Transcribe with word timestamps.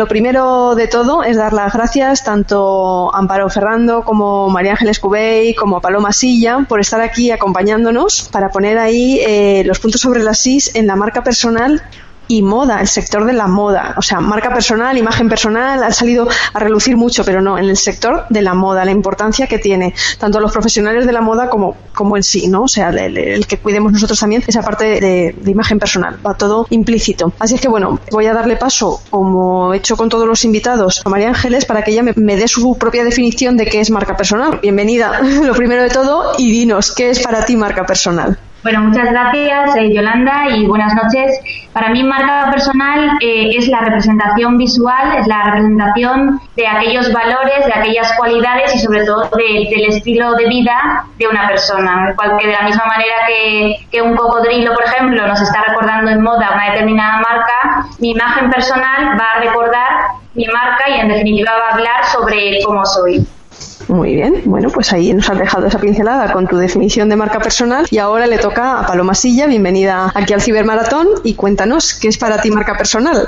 lo 0.00 0.08
primero 0.08 0.74
de 0.76 0.88
todo 0.88 1.22
es 1.22 1.36
dar 1.36 1.52
las 1.52 1.74
gracias 1.74 2.24
tanto 2.24 3.14
a 3.14 3.18
Amparo 3.18 3.50
Ferrando 3.50 4.02
como 4.02 4.48
María 4.48 4.72
Ángeles 4.72 4.98
Cubey 4.98 5.54
como 5.54 5.76
a 5.76 5.82
Paloma 5.82 6.10
Silla 6.14 6.64
por 6.66 6.80
estar 6.80 7.02
aquí 7.02 7.30
acompañándonos 7.30 8.30
para 8.32 8.48
poner 8.48 8.78
ahí 8.78 9.20
eh, 9.20 9.62
los 9.66 9.78
puntos 9.78 10.00
sobre 10.00 10.22
las 10.22 10.38
SIS 10.38 10.74
en 10.74 10.86
la 10.86 10.96
marca 10.96 11.22
personal 11.22 11.82
y 12.30 12.42
moda, 12.42 12.80
el 12.80 12.86
sector 12.86 13.24
de 13.24 13.32
la 13.32 13.48
moda. 13.48 13.94
O 13.96 14.02
sea, 14.02 14.20
marca 14.20 14.50
personal, 14.50 14.96
imagen 14.96 15.28
personal, 15.28 15.82
ha 15.82 15.90
salido 15.90 16.28
a 16.52 16.60
relucir 16.60 16.96
mucho, 16.96 17.24
pero 17.24 17.42
no, 17.42 17.58
en 17.58 17.64
el 17.64 17.76
sector 17.76 18.24
de 18.30 18.40
la 18.40 18.54
moda, 18.54 18.84
la 18.84 18.92
importancia 18.92 19.48
que 19.48 19.58
tiene, 19.58 19.94
tanto 20.16 20.38
los 20.38 20.52
profesionales 20.52 21.06
de 21.06 21.12
la 21.12 21.22
moda 21.22 21.50
como, 21.50 21.74
como 21.92 22.16
en 22.16 22.22
sí, 22.22 22.46
¿no? 22.46 22.62
O 22.62 22.68
sea, 22.68 22.90
el, 22.90 23.44
que 23.48 23.58
cuidemos 23.58 23.92
nosotros 23.92 24.20
también 24.20 24.44
esa 24.46 24.62
parte 24.62 25.00
de, 25.00 25.34
de, 25.36 25.50
imagen 25.50 25.80
personal, 25.80 26.20
va 26.24 26.34
todo 26.34 26.68
implícito. 26.70 27.32
Así 27.40 27.56
es 27.56 27.60
que 27.60 27.68
bueno, 27.68 27.98
voy 28.12 28.26
a 28.26 28.32
darle 28.32 28.54
paso, 28.54 29.02
como 29.10 29.74
he 29.74 29.78
hecho 29.78 29.96
con 29.96 30.08
todos 30.08 30.28
los 30.28 30.44
invitados, 30.44 31.02
a 31.04 31.08
María 31.08 31.30
Ángeles 31.30 31.64
para 31.64 31.82
que 31.82 31.90
ella 31.90 32.04
me, 32.04 32.12
me 32.14 32.36
dé 32.36 32.46
su 32.46 32.78
propia 32.78 33.02
definición 33.02 33.56
de 33.56 33.66
qué 33.66 33.80
es 33.80 33.90
marca 33.90 34.16
personal. 34.16 34.60
Bienvenida, 34.62 35.20
lo 35.42 35.54
primero 35.54 35.82
de 35.82 35.90
todo, 35.90 36.34
y 36.38 36.48
dinos, 36.52 36.92
¿qué 36.92 37.10
es 37.10 37.18
para 37.18 37.44
ti 37.44 37.56
marca 37.56 37.84
personal? 37.84 38.38
Bueno, 38.62 38.80
muchas 38.82 39.10
gracias 39.10 39.74
eh, 39.76 39.90
Yolanda 39.90 40.48
y 40.50 40.66
buenas 40.66 40.94
noches. 40.94 41.40
Para 41.72 41.88
mí 41.88 42.04
marca 42.04 42.50
personal 42.50 43.16
eh, 43.22 43.56
es 43.56 43.68
la 43.68 43.80
representación 43.80 44.58
visual, 44.58 45.16
es 45.18 45.26
la 45.26 45.44
representación 45.44 46.38
de 46.56 46.66
aquellos 46.66 47.10
valores, 47.10 47.64
de 47.64 47.72
aquellas 47.72 48.12
cualidades 48.18 48.74
y 48.74 48.78
sobre 48.78 49.06
todo 49.06 49.30
de, 49.34 49.66
del 49.70 49.86
estilo 49.88 50.34
de 50.34 50.46
vida 50.48 51.06
de 51.16 51.26
una 51.26 51.48
persona. 51.48 52.12
Cual 52.14 52.36
que 52.36 52.48
de 52.48 52.52
la 52.52 52.62
misma 52.62 52.84
manera 52.84 53.14
que, 53.26 53.76
que, 53.90 54.02
un 54.02 54.14
cocodrilo, 54.14 54.74
por 54.74 54.84
ejemplo, 54.84 55.26
nos 55.26 55.40
está 55.40 55.62
recordando 55.66 56.10
en 56.10 56.20
moda 56.20 56.50
una 56.52 56.72
determinada 56.72 57.16
marca, 57.16 57.86
mi 57.98 58.10
imagen 58.10 58.50
personal 58.50 59.18
va 59.18 59.36
a 59.36 59.40
recordar 59.40 59.88
mi 60.34 60.46
marca 60.48 60.84
y 60.90 61.00
en 61.00 61.08
definitiva 61.08 61.52
va 61.58 61.68
a 61.68 61.74
hablar 61.76 62.04
sobre 62.04 62.62
cómo 62.62 62.84
soy. 62.84 63.26
Muy 63.90 64.14
bien, 64.14 64.42
bueno, 64.44 64.68
pues 64.72 64.92
ahí 64.92 65.12
nos 65.12 65.28
has 65.30 65.38
dejado 65.38 65.66
esa 65.66 65.80
pincelada 65.80 66.32
con 66.32 66.46
tu 66.46 66.56
definición 66.56 67.08
de 67.08 67.16
marca 67.16 67.40
personal 67.40 67.86
y 67.90 67.98
ahora 67.98 68.28
le 68.28 68.38
toca 68.38 68.78
a 68.78 68.86
Paloma 68.86 69.14
Silla, 69.14 69.48
bienvenida 69.48 70.12
aquí 70.14 70.32
al 70.32 70.40
Cibermaratón 70.40 71.08
y 71.24 71.34
cuéntanos, 71.34 71.98
¿qué 72.00 72.06
es 72.06 72.16
para 72.16 72.40
ti 72.40 72.52
marca 72.52 72.76
personal? 72.76 73.26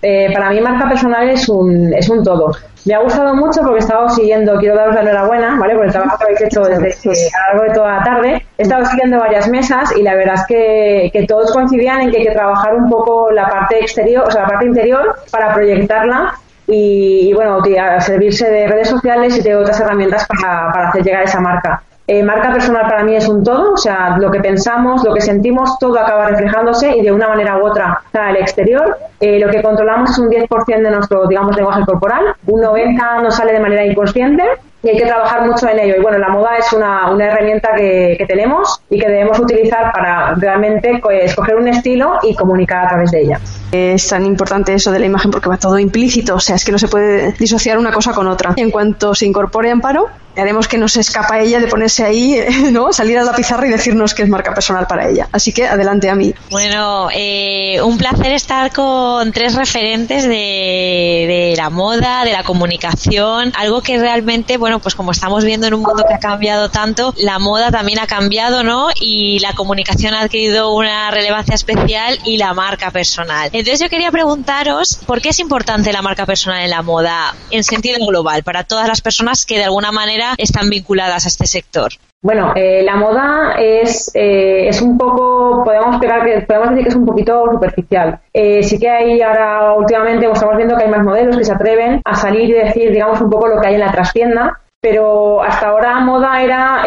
Eh, 0.00 0.32
para 0.32 0.48
mí 0.48 0.60
marca 0.62 0.88
personal 0.88 1.28
es 1.28 1.46
un, 1.50 1.92
es 1.92 2.08
un 2.08 2.24
todo. 2.24 2.50
Me 2.86 2.94
ha 2.94 3.00
gustado 3.00 3.34
mucho 3.34 3.60
porque 3.60 3.76
he 3.76 3.78
estado 3.80 4.08
siguiendo, 4.08 4.56
quiero 4.58 4.74
daros 4.74 4.94
la 4.94 5.02
enhorabuena, 5.02 5.58
¿vale? 5.60 5.74
Por 5.74 5.84
el 5.84 5.92
trabajo 5.92 6.16
que 6.16 6.24
habéis 6.24 6.40
hecho 6.40 6.62
desde 6.62 6.96
que, 7.02 7.10
a 7.10 7.52
lo 7.52 7.58
largo 7.58 7.62
de 7.64 7.74
toda 7.74 7.96
la 7.98 8.02
tarde. 8.02 8.46
He 8.56 8.62
estado 8.62 8.86
siguiendo 8.86 9.18
varias 9.18 9.48
mesas 9.48 9.94
y 9.94 10.02
la 10.02 10.14
verdad 10.14 10.36
es 10.36 10.46
que, 10.46 11.10
que 11.12 11.26
todos 11.26 11.52
coincidían 11.52 12.00
en 12.00 12.10
que 12.10 12.20
hay 12.20 12.24
que 12.24 12.32
trabajar 12.32 12.74
un 12.74 12.88
poco 12.88 13.30
la 13.32 13.46
parte 13.50 13.78
exterior, 13.78 14.24
o 14.26 14.30
sea, 14.30 14.42
la 14.42 14.48
parte 14.48 14.64
interior 14.64 15.14
para 15.30 15.52
proyectarla 15.52 16.32
y, 16.70 17.28
y, 17.28 17.32
bueno, 17.32 17.60
servirse 18.00 18.48
de 18.48 18.66
redes 18.68 18.88
sociales 18.88 19.36
y 19.36 19.42
de 19.42 19.56
otras 19.56 19.80
herramientas 19.80 20.26
para, 20.26 20.72
para 20.72 20.88
hacer 20.88 21.02
llegar 21.02 21.24
esa 21.24 21.40
marca. 21.40 21.82
Eh, 22.06 22.24
marca 22.24 22.50
personal 22.52 22.88
para 22.88 23.04
mí 23.04 23.14
es 23.14 23.28
un 23.28 23.44
todo, 23.44 23.74
o 23.74 23.76
sea, 23.76 24.16
lo 24.18 24.32
que 24.32 24.40
pensamos, 24.40 25.04
lo 25.04 25.14
que 25.14 25.20
sentimos, 25.20 25.78
todo 25.78 25.96
acaba 25.96 26.26
reflejándose 26.26 26.96
y 26.96 27.02
de 27.02 27.12
una 27.12 27.28
manera 27.28 27.56
u 27.58 27.64
otra 27.64 28.00
está 28.04 28.26
al 28.26 28.36
exterior. 28.36 28.98
Eh, 29.20 29.38
lo 29.38 29.48
que 29.48 29.62
controlamos 29.62 30.10
es 30.10 30.18
un 30.18 30.28
10% 30.28 30.82
de 30.82 30.90
nuestro, 30.90 31.28
digamos, 31.28 31.54
lenguaje 31.54 31.84
corporal, 31.84 32.34
un 32.48 32.62
90% 32.62 33.22
nos 33.22 33.36
sale 33.36 33.52
de 33.52 33.60
manera 33.60 33.84
inconsciente 33.84 34.42
y 34.82 34.88
hay 34.88 34.96
que 34.96 35.06
trabajar 35.06 35.46
mucho 35.46 35.68
en 35.68 35.78
ello. 35.78 35.96
Y 35.98 36.00
bueno, 36.00 36.18
la 36.18 36.28
moda 36.28 36.56
es 36.56 36.72
una, 36.72 37.10
una 37.10 37.26
herramienta 37.26 37.70
que, 37.76 38.14
que, 38.18 38.26
tenemos 38.26 38.80
y 38.88 38.98
que 38.98 39.08
debemos 39.08 39.38
utilizar 39.38 39.92
para 39.92 40.34
realmente 40.34 40.98
pues, 41.02 41.24
escoger 41.24 41.56
un 41.56 41.68
estilo 41.68 42.18
y 42.22 42.34
comunicar 42.34 42.86
a 42.86 42.88
través 42.88 43.10
de 43.10 43.22
ella. 43.22 43.40
Es 43.72 44.08
tan 44.08 44.24
importante 44.24 44.72
eso 44.72 44.90
de 44.90 44.98
la 44.98 45.06
imagen 45.06 45.30
porque 45.30 45.48
va 45.48 45.56
todo 45.56 45.78
implícito, 45.78 46.34
o 46.36 46.40
sea, 46.40 46.56
es 46.56 46.64
que 46.64 46.72
no 46.72 46.78
se 46.78 46.88
puede 46.88 47.32
disociar 47.32 47.78
una 47.78 47.92
cosa 47.92 48.12
con 48.12 48.26
otra. 48.26 48.54
En 48.56 48.70
cuanto 48.70 49.14
se 49.14 49.26
incorpore 49.26 49.70
Amparo, 49.70 50.08
haremos 50.36 50.68
que 50.68 50.78
no 50.78 50.88
se 50.88 51.00
escapa 51.00 51.40
ella 51.40 51.60
de 51.60 51.66
ponerse 51.66 52.04
ahí, 52.04 52.38
¿no? 52.72 52.92
Salir 52.92 53.18
a 53.18 53.24
la 53.24 53.34
pizarra 53.34 53.66
y 53.66 53.70
decirnos 53.70 54.14
que 54.14 54.22
es 54.22 54.28
marca 54.28 54.54
personal 54.54 54.86
para 54.86 55.08
ella. 55.08 55.28
Así 55.32 55.52
que 55.52 55.66
adelante 55.66 56.10
a 56.10 56.14
mí. 56.14 56.34
Bueno, 56.50 57.08
eh, 57.14 57.80
un 57.82 57.98
placer 57.98 58.32
estar 58.32 58.72
con 58.72 59.32
tres 59.32 59.54
referentes 59.54 60.24
de, 60.24 60.28
de, 60.28 61.54
la 61.56 61.70
moda, 61.70 62.24
de 62.24 62.32
la 62.32 62.42
comunicación, 62.42 63.52
algo 63.56 63.82
que 63.82 63.98
realmente, 63.98 64.56
bueno, 64.56 64.78
pues 64.80 64.94
como 64.94 65.12
estamos 65.12 65.44
viendo 65.44 65.66
en 65.66 65.74
un 65.74 65.82
mundo 65.82 66.04
que 66.06 66.14
ha 66.14 66.18
cambiado 66.18 66.70
tanto, 66.70 67.14
la 67.18 67.38
moda 67.38 67.70
también 67.70 67.98
ha 67.98 68.06
cambiado, 68.06 68.62
¿no? 68.62 68.88
Y 69.00 69.38
la 69.40 69.52
comunicación 69.54 70.14
ha 70.14 70.20
adquirido 70.20 70.74
una 70.74 71.10
relevancia 71.10 71.54
especial 71.54 72.18
y 72.24 72.36
la 72.36 72.54
marca 72.54 72.90
personal. 72.90 73.50
Entonces 73.52 73.80
yo 73.80 73.88
quería 73.88 74.10
preguntaros, 74.10 75.00
¿por 75.06 75.20
qué 75.20 75.30
es 75.30 75.38
importante 75.38 75.92
la 75.92 76.02
marca 76.02 76.26
personal 76.26 76.62
en 76.62 76.70
la 76.70 76.82
moda 76.82 77.34
en 77.50 77.64
sentido 77.64 78.04
global 78.06 78.42
para 78.42 78.64
todas 78.64 78.88
las 78.88 79.00
personas 79.00 79.44
que 79.46 79.58
de 79.58 79.64
alguna 79.64 79.92
manera 79.92 80.19
están 80.38 80.70
vinculadas 80.70 81.24
a 81.24 81.28
este 81.28 81.46
sector? 81.46 81.92
Bueno, 82.22 82.52
eh, 82.54 82.82
la 82.82 82.96
moda 82.96 83.54
es, 83.58 84.10
eh, 84.14 84.68
es 84.68 84.82
un 84.82 84.98
poco, 84.98 85.62
podemos, 85.64 85.98
pegar 85.98 86.20
podemos 86.46 86.70
decir 86.70 86.84
que 86.84 86.90
es 86.90 86.96
un 86.96 87.06
poquito 87.06 87.46
superficial. 87.50 88.20
Eh, 88.34 88.62
sí 88.62 88.78
que 88.78 88.90
hay 88.90 89.22
ahora, 89.22 89.72
últimamente, 89.72 90.30
estamos 90.30 90.56
viendo 90.56 90.76
que 90.76 90.84
hay 90.84 90.90
más 90.90 91.02
modelos 91.02 91.38
que 91.38 91.44
se 91.44 91.52
atreven 91.52 92.02
a 92.04 92.14
salir 92.14 92.50
y 92.50 92.52
decir, 92.52 92.92
digamos, 92.92 93.20
un 93.22 93.30
poco 93.30 93.48
lo 93.48 93.58
que 93.58 93.68
hay 93.68 93.74
en 93.74 93.80
la 93.80 93.92
trastienda, 93.92 94.60
pero 94.82 95.42
hasta 95.42 95.68
ahora 95.68 96.00
moda 96.00 96.42
era 96.42 96.82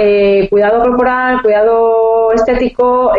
cuidado 0.49 0.83
corporal, 0.83 1.41
cuidado 1.41 2.31
estético 2.33 3.13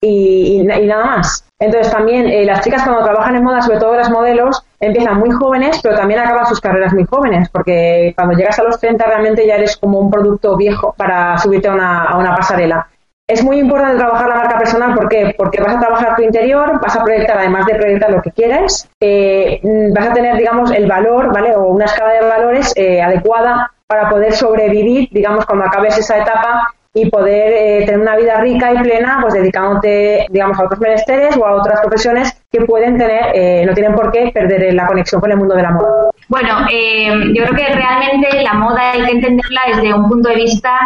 y, 0.00 0.60
y, 0.60 0.62
nada 0.62 1.04
más. 1.04 1.44
Entonces 1.58 1.90
también 1.90 2.26
eh, 2.26 2.44
las 2.44 2.60
chicas 2.60 2.82
cuando 2.82 3.02
trabajan 3.02 3.36
en 3.36 3.44
moda, 3.44 3.62
sobre 3.62 3.78
todo 3.78 3.96
las 3.96 4.10
modelos, 4.10 4.62
empiezan 4.78 5.18
muy 5.18 5.30
jóvenes, 5.30 5.80
pero 5.82 5.96
también 5.96 6.20
acaban 6.20 6.46
sus 6.46 6.60
carreras 6.60 6.92
muy 6.92 7.04
jóvenes, 7.04 7.48
porque 7.50 8.12
cuando 8.14 8.36
llegas 8.36 8.58
a 8.58 8.62
los 8.62 8.78
30 8.78 9.04
realmente 9.06 9.46
ya 9.46 9.54
eres 9.54 9.76
como 9.76 9.98
un 9.98 10.10
producto 10.10 10.56
viejo 10.56 10.94
para 10.96 11.38
subirte 11.38 11.68
a 11.68 11.74
una, 11.74 12.04
a 12.04 12.18
una 12.18 12.34
pasarela. 12.34 12.88
Es 13.28 13.42
muy 13.42 13.58
importante 13.58 13.96
trabajar 13.96 14.28
la 14.28 14.36
marca 14.36 14.56
personal, 14.56 14.94
¿por 14.94 15.08
qué? 15.08 15.34
Porque 15.36 15.60
vas 15.60 15.74
a 15.74 15.80
trabajar 15.80 16.14
tu 16.14 16.22
interior, 16.22 16.78
vas 16.80 16.94
a 16.94 17.02
proyectar, 17.02 17.38
además 17.38 17.66
de 17.66 17.74
proyectar 17.74 18.10
lo 18.10 18.22
que 18.22 18.30
quieres, 18.30 18.88
eh, 19.00 19.60
vas 19.92 20.08
a 20.08 20.12
tener, 20.12 20.36
digamos, 20.36 20.70
el 20.70 20.86
valor, 20.86 21.32
¿vale? 21.32 21.56
O 21.56 21.64
una 21.64 21.86
escala 21.86 22.12
de 22.12 22.20
valores 22.20 22.72
eh, 22.76 23.02
adecuada 23.02 23.72
para 23.88 24.08
poder 24.08 24.32
sobrevivir, 24.32 25.08
digamos, 25.10 25.44
cuando 25.44 25.64
acabes 25.64 25.98
esa 25.98 26.18
etapa 26.18 26.72
y 26.96 27.10
poder 27.10 27.52
eh, 27.52 27.84
tener 27.84 28.00
una 28.00 28.16
vida 28.16 28.40
rica 28.40 28.72
y 28.72 28.78
plena, 28.78 29.18
pues 29.20 29.34
dedicándote, 29.34 30.26
digamos, 30.30 30.58
a 30.58 30.64
otros 30.64 30.80
menesteres 30.80 31.36
o 31.36 31.44
a 31.44 31.52
otras 31.52 31.80
profesiones 31.80 32.42
que 32.50 32.60
pueden 32.62 32.96
tener, 32.96 33.34
eh, 33.34 33.64
no 33.66 33.74
tienen 33.74 33.94
por 33.94 34.10
qué 34.12 34.30
perder 34.32 34.72
la 34.74 34.86
conexión 34.86 35.20
con 35.20 35.30
el 35.30 35.36
mundo 35.36 35.54
de 35.54 35.62
la 35.62 35.70
moda. 35.72 36.10
Bueno, 36.28 36.66
eh, 36.70 37.08
yo 37.34 37.44
creo 37.44 37.54
que 37.54 37.74
realmente 37.74 38.42
la 38.42 38.54
moda 38.54 38.92
hay 38.92 39.04
que 39.04 39.12
entenderla 39.12 39.60
desde 39.68 39.94
un 39.94 40.08
punto 40.08 40.28
de 40.28 40.36
vista 40.36 40.78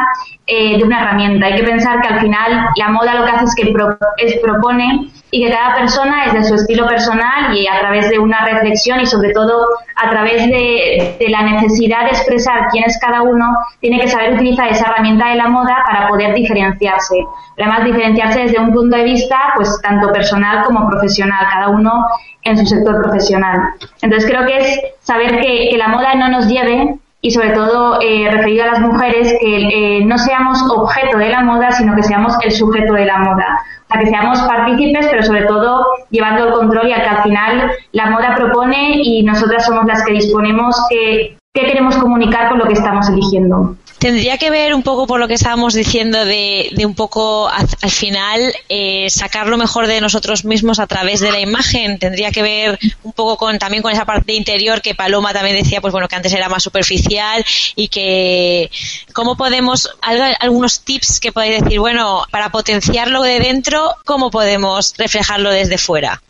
eh, 0.47 0.77
de 0.77 0.85
una 0.85 1.01
herramienta. 1.01 1.47
Hay 1.47 1.57
que 1.57 1.63
pensar 1.63 2.01
que 2.03 2.09
al 2.09 2.21
final 2.21 2.67
la 2.77 2.89
moda 2.89 3.15
lo 3.15 3.25
que 3.25 3.31
hace 3.31 3.45
es 3.45 3.55
que 3.55 3.73
pro, 3.73 3.97
es, 4.19 4.39
propone 4.41 5.11
y 5.31 5.45
que 5.45 5.51
cada 5.51 5.77
persona 5.77 6.27
es 6.27 6.35
de 6.35 6.45
su 6.45 6.55
estilo 6.57 6.87
personal 6.87 7.57
y 7.57 7.67
a 7.69 7.79
través 7.81 8.11
de 8.11 8.19
una 8.19 8.45
reflexión 8.45 9.01
y 9.01 9.07
sobre 9.07 9.33
todo 9.33 9.65
a 9.97 10.11
través 10.11 10.47
de, 10.51 11.17
de, 11.19 11.29
la 11.29 11.43
necesidad 11.43 12.05
de 12.05 12.11
expresar 12.11 12.69
quién 12.71 12.85
es 12.85 12.99
cada 12.99 13.23
uno, 13.23 13.47
tiene 13.81 14.01
que 14.01 14.09
saber 14.09 14.35
utilizar 14.35 14.69
esa 14.69 14.87
herramienta 14.87 15.29
de 15.29 15.37
la 15.37 15.49
moda 15.49 15.85
para 15.87 16.09
poder 16.09 16.35
diferenciarse. 16.35 17.17
Además, 17.57 17.85
diferenciarse 17.85 18.41
desde 18.41 18.59
un 18.59 18.73
punto 18.73 18.97
de 18.97 19.05
vista, 19.05 19.39
pues 19.55 19.79
tanto 19.83 20.11
personal 20.13 20.65
como 20.65 20.89
profesional, 20.89 21.47
cada 21.51 21.69
uno 21.69 22.07
en 22.43 22.59
su 22.59 22.67
sector 22.67 23.03
profesional. 23.03 23.75
Entonces 24.03 24.31
creo 24.31 24.47
que 24.47 24.59
es 24.59 24.81
saber 25.01 25.41
que, 25.41 25.69
que 25.71 25.77
la 25.77 25.89
moda 25.89 26.15
no 26.15 26.29
nos 26.29 26.47
lleve 26.47 26.99
y 27.23 27.31
sobre 27.31 27.51
todo 27.51 28.01
eh, 28.01 28.31
referido 28.31 28.65
a 28.65 28.69
las 28.69 28.81
mujeres 28.81 29.35
que 29.41 29.99
eh, 29.99 30.05
no 30.05 30.17
seamos 30.17 30.63
objeto 30.71 31.19
de 31.19 31.29
la 31.29 31.43
moda, 31.43 31.71
sino 31.73 31.95
que 31.95 32.03
seamos 32.03 32.35
el 32.43 32.53
sujeto 32.53 32.95
de 32.95 33.05
la 33.05 33.19
moda. 33.19 33.63
O 33.89 33.93
sea, 33.93 34.01
que 34.01 34.07
seamos 34.07 34.41
partícipes, 34.41 35.07
pero 35.11 35.23
sobre 35.23 35.43
todo 35.43 35.85
llevando 36.11 36.47
el 36.47 36.53
control 36.55 36.89
y 36.89 36.93
a 36.93 37.03
que 37.03 37.09
al 37.09 37.23
final 37.23 37.73
la 37.93 38.07
moda 38.07 38.35
propone 38.37 39.03
y 39.03 39.23
nosotras 39.23 39.67
somos 39.67 39.85
las 39.85 40.03
que 40.05 40.13
disponemos 40.13 40.75
que, 40.89 41.37
qué 41.53 41.63
queremos 41.63 41.97
comunicar 41.97 42.49
con 42.49 42.59
lo 42.59 42.67
que 42.67 42.75
estamos 42.75 43.09
eligiendo. 43.09 43.77
tendría 43.99 44.39
que 44.39 44.51
ver 44.51 44.73
un 44.73 44.85
poco 44.85 45.09
por 45.09 45.19
lo 45.19 45.27
que 45.27 45.35
estábamos 45.35 45.75
diciendo 45.75 46.25
de, 46.25 46.71
un 46.85 46.95
poco 46.95 47.49
al 47.49 47.91
final 47.91 48.41
eh, 48.69 49.11
sacar 49.11 49.49
lo 49.49 49.59
mejor 49.59 49.89
de 49.89 50.01
nosotros 50.01 50.45
mismos 50.45 50.79
a 50.79 50.87
través 50.87 51.19
de 51.19 51.33
la 51.33 51.41
imagen. 51.41 51.99
Tendría 51.99 52.31
que 52.31 52.43
ver 52.43 52.79
un 53.03 53.13
poco 53.13 53.37
con 53.37 53.59
también 53.59 53.83
con 53.83 53.93
esa 53.93 54.05
parte 54.05 54.33
interior 54.33 54.81
que 54.81 54.95
Paloma 54.95 55.33
también 55.33 55.57
decía, 55.57 55.81
pues 55.81 55.91
bueno, 55.91 56.07
que 56.07 56.15
antes 56.15 56.33
era 56.33 56.49
más 56.49 56.63
superficial 56.63 57.45
y 57.75 57.89
que 57.89 58.71
cómo 59.13 59.37
podemos, 59.37 59.91
algunos 60.39 60.83
tips 60.83 61.19
que 61.19 61.33
podéis 61.33 61.65
decir, 61.65 61.81
bueno, 61.81 62.23
para 62.31 62.51
potenciarlo 62.51 63.23
de 63.23 63.41
dentro, 63.41 63.97
¿cómo 64.05 64.31
podemos 64.31 64.95
reflejarlo 64.97 65.51
desde 65.51 65.79
fuera? 65.79 66.23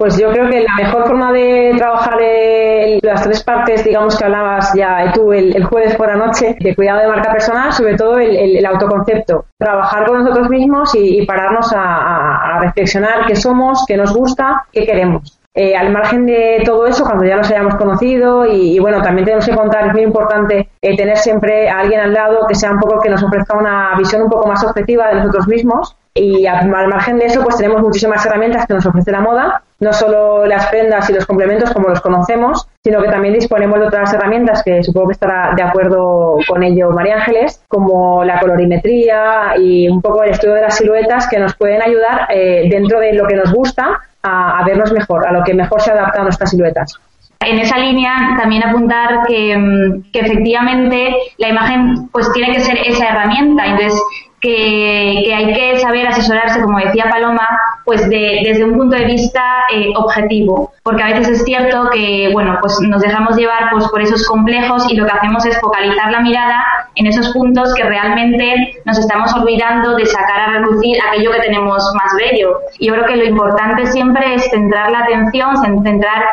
Pues 0.00 0.16
yo 0.16 0.30
creo 0.30 0.48
que 0.48 0.62
la 0.62 0.76
mejor 0.76 1.06
forma 1.06 1.30
de 1.30 1.74
trabajar 1.76 2.16
las 3.02 3.22
tres 3.22 3.44
partes, 3.44 3.84
digamos 3.84 4.16
que 4.16 4.24
hablabas 4.24 4.72
ya 4.72 5.12
tú 5.12 5.30
el, 5.34 5.62
jueves 5.62 5.94
por 5.94 6.08
la 6.08 6.16
noche, 6.16 6.56
de 6.58 6.74
cuidado 6.74 7.00
de 7.00 7.08
marca 7.08 7.30
personal, 7.30 7.70
sobre 7.70 7.96
todo 7.98 8.18
el, 8.18 8.64
autoconcepto. 8.64 9.44
Trabajar 9.58 10.06
con 10.06 10.24
nosotros 10.24 10.48
mismos 10.48 10.94
y, 10.94 11.26
pararnos 11.26 11.70
a, 11.76 12.60
reflexionar 12.62 13.26
qué 13.26 13.36
somos, 13.36 13.84
qué 13.86 13.98
nos 13.98 14.16
gusta, 14.16 14.64
qué 14.72 14.86
queremos. 14.86 15.38
Eh, 15.52 15.76
al 15.76 15.92
margen 15.92 16.24
de 16.24 16.62
todo 16.64 16.86
eso, 16.86 17.04
cuando 17.04 17.26
ya 17.26 17.36
nos 17.36 17.50
hayamos 17.50 17.74
conocido 17.74 18.46
y, 18.46 18.78
bueno, 18.78 19.02
también 19.02 19.26
tenemos 19.26 19.44
que 19.44 19.54
contar, 19.54 19.88
es 19.88 19.92
muy 19.92 20.02
importante 20.04 20.70
eh, 20.80 20.96
tener 20.96 21.18
siempre 21.18 21.68
a 21.68 21.80
alguien 21.80 22.00
al 22.00 22.14
lado 22.14 22.46
que 22.48 22.54
sea 22.54 22.70
un 22.70 22.78
poco 22.78 23.00
que 23.00 23.10
nos 23.10 23.22
ofrezca 23.22 23.54
una 23.58 23.94
visión 23.98 24.22
un 24.22 24.30
poco 24.30 24.48
más 24.48 24.64
objetiva 24.64 25.08
de 25.08 25.16
nosotros 25.16 25.46
mismos 25.46 25.94
y 26.14 26.46
al 26.46 26.68
margen 26.68 27.18
de 27.18 27.26
eso, 27.26 27.42
pues 27.42 27.56
tenemos 27.56 27.82
muchísimas 27.82 28.24
herramientas 28.24 28.66
que 28.66 28.74
nos 28.74 28.86
ofrece 28.86 29.12
la 29.12 29.20
moda, 29.20 29.62
no 29.80 29.92
solo 29.94 30.46
las 30.46 30.66
prendas 30.66 31.08
y 31.08 31.14
los 31.14 31.26
complementos 31.26 31.72
como 31.72 31.88
los 31.88 32.00
conocemos, 32.00 32.68
sino 32.84 33.02
que 33.02 33.08
también 33.08 33.34
disponemos 33.34 33.80
de 33.80 33.86
otras 33.86 34.12
herramientas 34.12 34.62
que 34.62 34.82
supongo 34.84 35.08
que 35.08 35.14
estará 35.14 35.54
de 35.56 35.62
acuerdo 35.62 36.36
con 36.46 36.62
ello 36.62 36.90
María 36.90 37.16
Ángeles, 37.16 37.62
como 37.66 38.22
la 38.24 38.38
colorimetría 38.38 39.54
y 39.58 39.88
un 39.88 40.02
poco 40.02 40.22
el 40.22 40.30
estudio 40.30 40.54
de 40.54 40.62
las 40.62 40.76
siluetas 40.76 41.26
que 41.28 41.38
nos 41.38 41.56
pueden 41.56 41.82
ayudar 41.82 42.28
eh, 42.28 42.68
dentro 42.70 43.00
de 43.00 43.14
lo 43.14 43.26
que 43.26 43.36
nos 43.36 43.52
gusta 43.52 44.00
a, 44.22 44.62
vernos 44.66 44.92
mejor, 44.92 45.26
a 45.26 45.32
lo 45.32 45.42
que 45.42 45.54
mejor 45.54 45.80
se 45.80 45.92
adapta 45.92 46.20
a 46.20 46.24
nuestras 46.24 46.50
siluetas. 46.50 47.00
En 47.40 47.58
esa 47.58 47.78
línea 47.78 48.36
también 48.38 48.62
apuntar 48.62 49.26
que, 49.26 49.56
mm, 49.56 50.12
que, 50.12 50.20
efectivamente 50.20 51.16
la 51.38 51.48
imagen 51.48 52.08
pues 52.12 52.30
tiene 52.32 52.52
que 52.52 52.60
ser 52.60 52.76
esa 52.84 53.08
herramienta. 53.08 53.64
Entonces 53.64 53.98
que, 54.40 55.32
hay 55.34 55.52
que 55.52 55.78
saber 55.78 56.06
asesorarse, 56.06 56.60
como 56.62 56.78
decía 56.78 57.08
Paloma, 57.10 57.46
pues 57.84 58.08
desde 58.08 58.64
un 58.64 58.76
punto 58.76 58.96
de 58.96 59.04
vista 59.04 59.64
eh, 59.72 59.88
objetivo, 59.96 60.72
porque 60.82 61.02
a 61.02 61.06
veces 61.06 61.28
es 61.28 61.44
cierto 61.44 61.90
que, 61.90 62.30
bueno, 62.32 62.58
pues 62.60 62.78
nos 62.80 63.02
dejamos 63.02 63.36
llevar 63.36 63.70
pues, 63.70 63.88
por 63.88 64.00
esos 64.00 64.26
complejos 64.26 64.90
y 64.90 64.96
lo 64.96 65.06
que 65.06 65.12
hacemos 65.12 65.44
es 65.46 65.60
focalizar 65.60 66.10
la 66.10 66.20
mirada 66.20 66.62
en 66.94 67.06
esos 67.06 67.28
puntos 67.32 67.74
que 67.74 67.84
realmente 67.84 68.80
nos 68.84 68.98
estamos 68.98 69.32
olvidando 69.34 69.96
de 69.96 70.06
sacar 70.06 70.40
a 70.40 70.52
relucir 70.52 70.96
aquello 71.08 71.32
que 71.32 71.40
tenemos 71.40 71.82
más 71.94 72.12
bello. 72.16 72.60
Yo 72.78 72.92
creo 72.92 73.06
que 73.06 73.16
lo 73.16 73.24
importante 73.24 73.86
siempre 73.86 74.34
es 74.34 74.48
centrar 74.50 74.90
la 74.90 75.00
atención, 75.00 75.56
centrar 75.84 76.24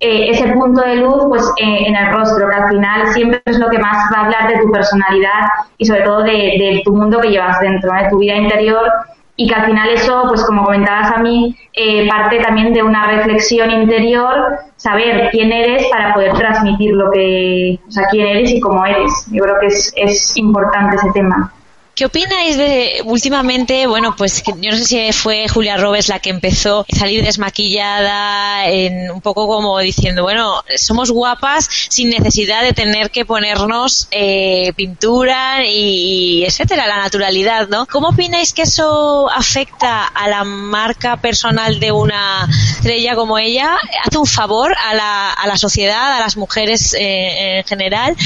eh, 0.00 0.30
ese 0.30 0.48
punto 0.48 0.82
de 0.82 0.96
luz 0.96 1.24
pues 1.28 1.44
eh, 1.58 1.86
en 1.86 1.96
el 1.96 2.12
rostro, 2.12 2.48
que 2.48 2.56
al 2.56 2.68
final 2.68 3.06
siempre 3.08 3.40
es 3.44 3.58
lo 3.58 3.70
que 3.70 3.78
más 3.78 4.12
va 4.12 4.18
a 4.18 4.24
hablar 4.24 4.48
de 4.48 4.58
tu 4.58 4.70
personalidad 4.70 5.48
y 5.78 5.86
sobre 5.86 6.02
todo 6.02 6.22
de, 6.22 6.82
tu 6.84 6.94
mundo 6.94 7.20
que 7.20 7.30
llevas 7.30 7.60
dentro, 7.60 7.92
de 7.92 8.08
tu 8.10 8.18
vida 8.18 8.34
interior 8.34 8.90
y 9.36 9.48
que 9.48 9.54
al 9.54 9.66
final 9.66 9.88
eso, 9.88 10.24
pues 10.28 10.44
como 10.44 10.64
comentabas 10.64 11.10
a 11.10 11.18
mí, 11.18 11.56
eh, 11.72 12.08
parte 12.08 12.38
también 12.40 12.72
de 12.72 12.82
una 12.82 13.06
reflexión 13.06 13.70
interior, 13.70 14.58
saber 14.76 15.30
quién 15.30 15.52
eres 15.52 15.86
para 15.90 16.14
poder 16.14 16.34
transmitir 16.34 16.92
lo 16.92 17.10
que, 17.10 17.80
o 17.86 17.90
sea, 17.90 18.06
quién 18.10 18.26
eres 18.26 18.52
y 18.52 18.60
cómo 18.60 18.84
eres. 18.86 19.26
Yo 19.32 19.42
creo 19.42 19.58
que 19.60 19.66
es, 19.66 19.92
es 19.96 20.36
importante 20.36 20.96
ese 20.96 21.10
tema. 21.12 21.52
¿Qué 21.94 22.06
opináis 22.06 22.56
de 22.56 23.02
últimamente? 23.04 23.86
Bueno, 23.86 24.16
pues 24.16 24.42
yo 24.60 24.72
no 24.72 24.76
sé 24.76 24.84
si 24.84 25.12
fue 25.12 25.46
Julia 25.46 25.76
Robles 25.76 26.08
la 26.08 26.18
que 26.18 26.30
empezó 26.30 26.80
a 26.80 26.96
salir 26.96 27.24
desmaquillada, 27.24 28.68
en, 28.68 29.12
un 29.12 29.20
poco 29.20 29.46
como 29.46 29.78
diciendo, 29.78 30.24
bueno, 30.24 30.64
somos 30.76 31.12
guapas 31.12 31.68
sin 31.88 32.10
necesidad 32.10 32.62
de 32.62 32.72
tener 32.72 33.12
que 33.12 33.24
ponernos 33.24 34.08
eh, 34.10 34.72
pintura 34.74 35.64
y, 35.64 36.44
etcétera, 36.44 36.88
la 36.88 36.96
naturalidad, 36.96 37.68
¿no? 37.68 37.86
¿Cómo 37.86 38.08
opináis 38.08 38.52
que 38.52 38.62
eso 38.62 39.30
afecta 39.30 40.04
a 40.04 40.28
la 40.28 40.42
marca 40.42 41.18
personal 41.18 41.78
de 41.78 41.92
una 41.92 42.48
estrella 42.76 43.14
como 43.14 43.38
ella? 43.38 43.78
¿Hace 44.04 44.18
un 44.18 44.26
favor 44.26 44.74
a 44.84 44.94
la, 44.94 45.30
a 45.30 45.46
la 45.46 45.56
sociedad, 45.56 46.16
a 46.16 46.20
las 46.20 46.36
mujeres 46.36 46.92
eh, 46.94 47.58
en 47.58 47.64
general? 47.64 48.16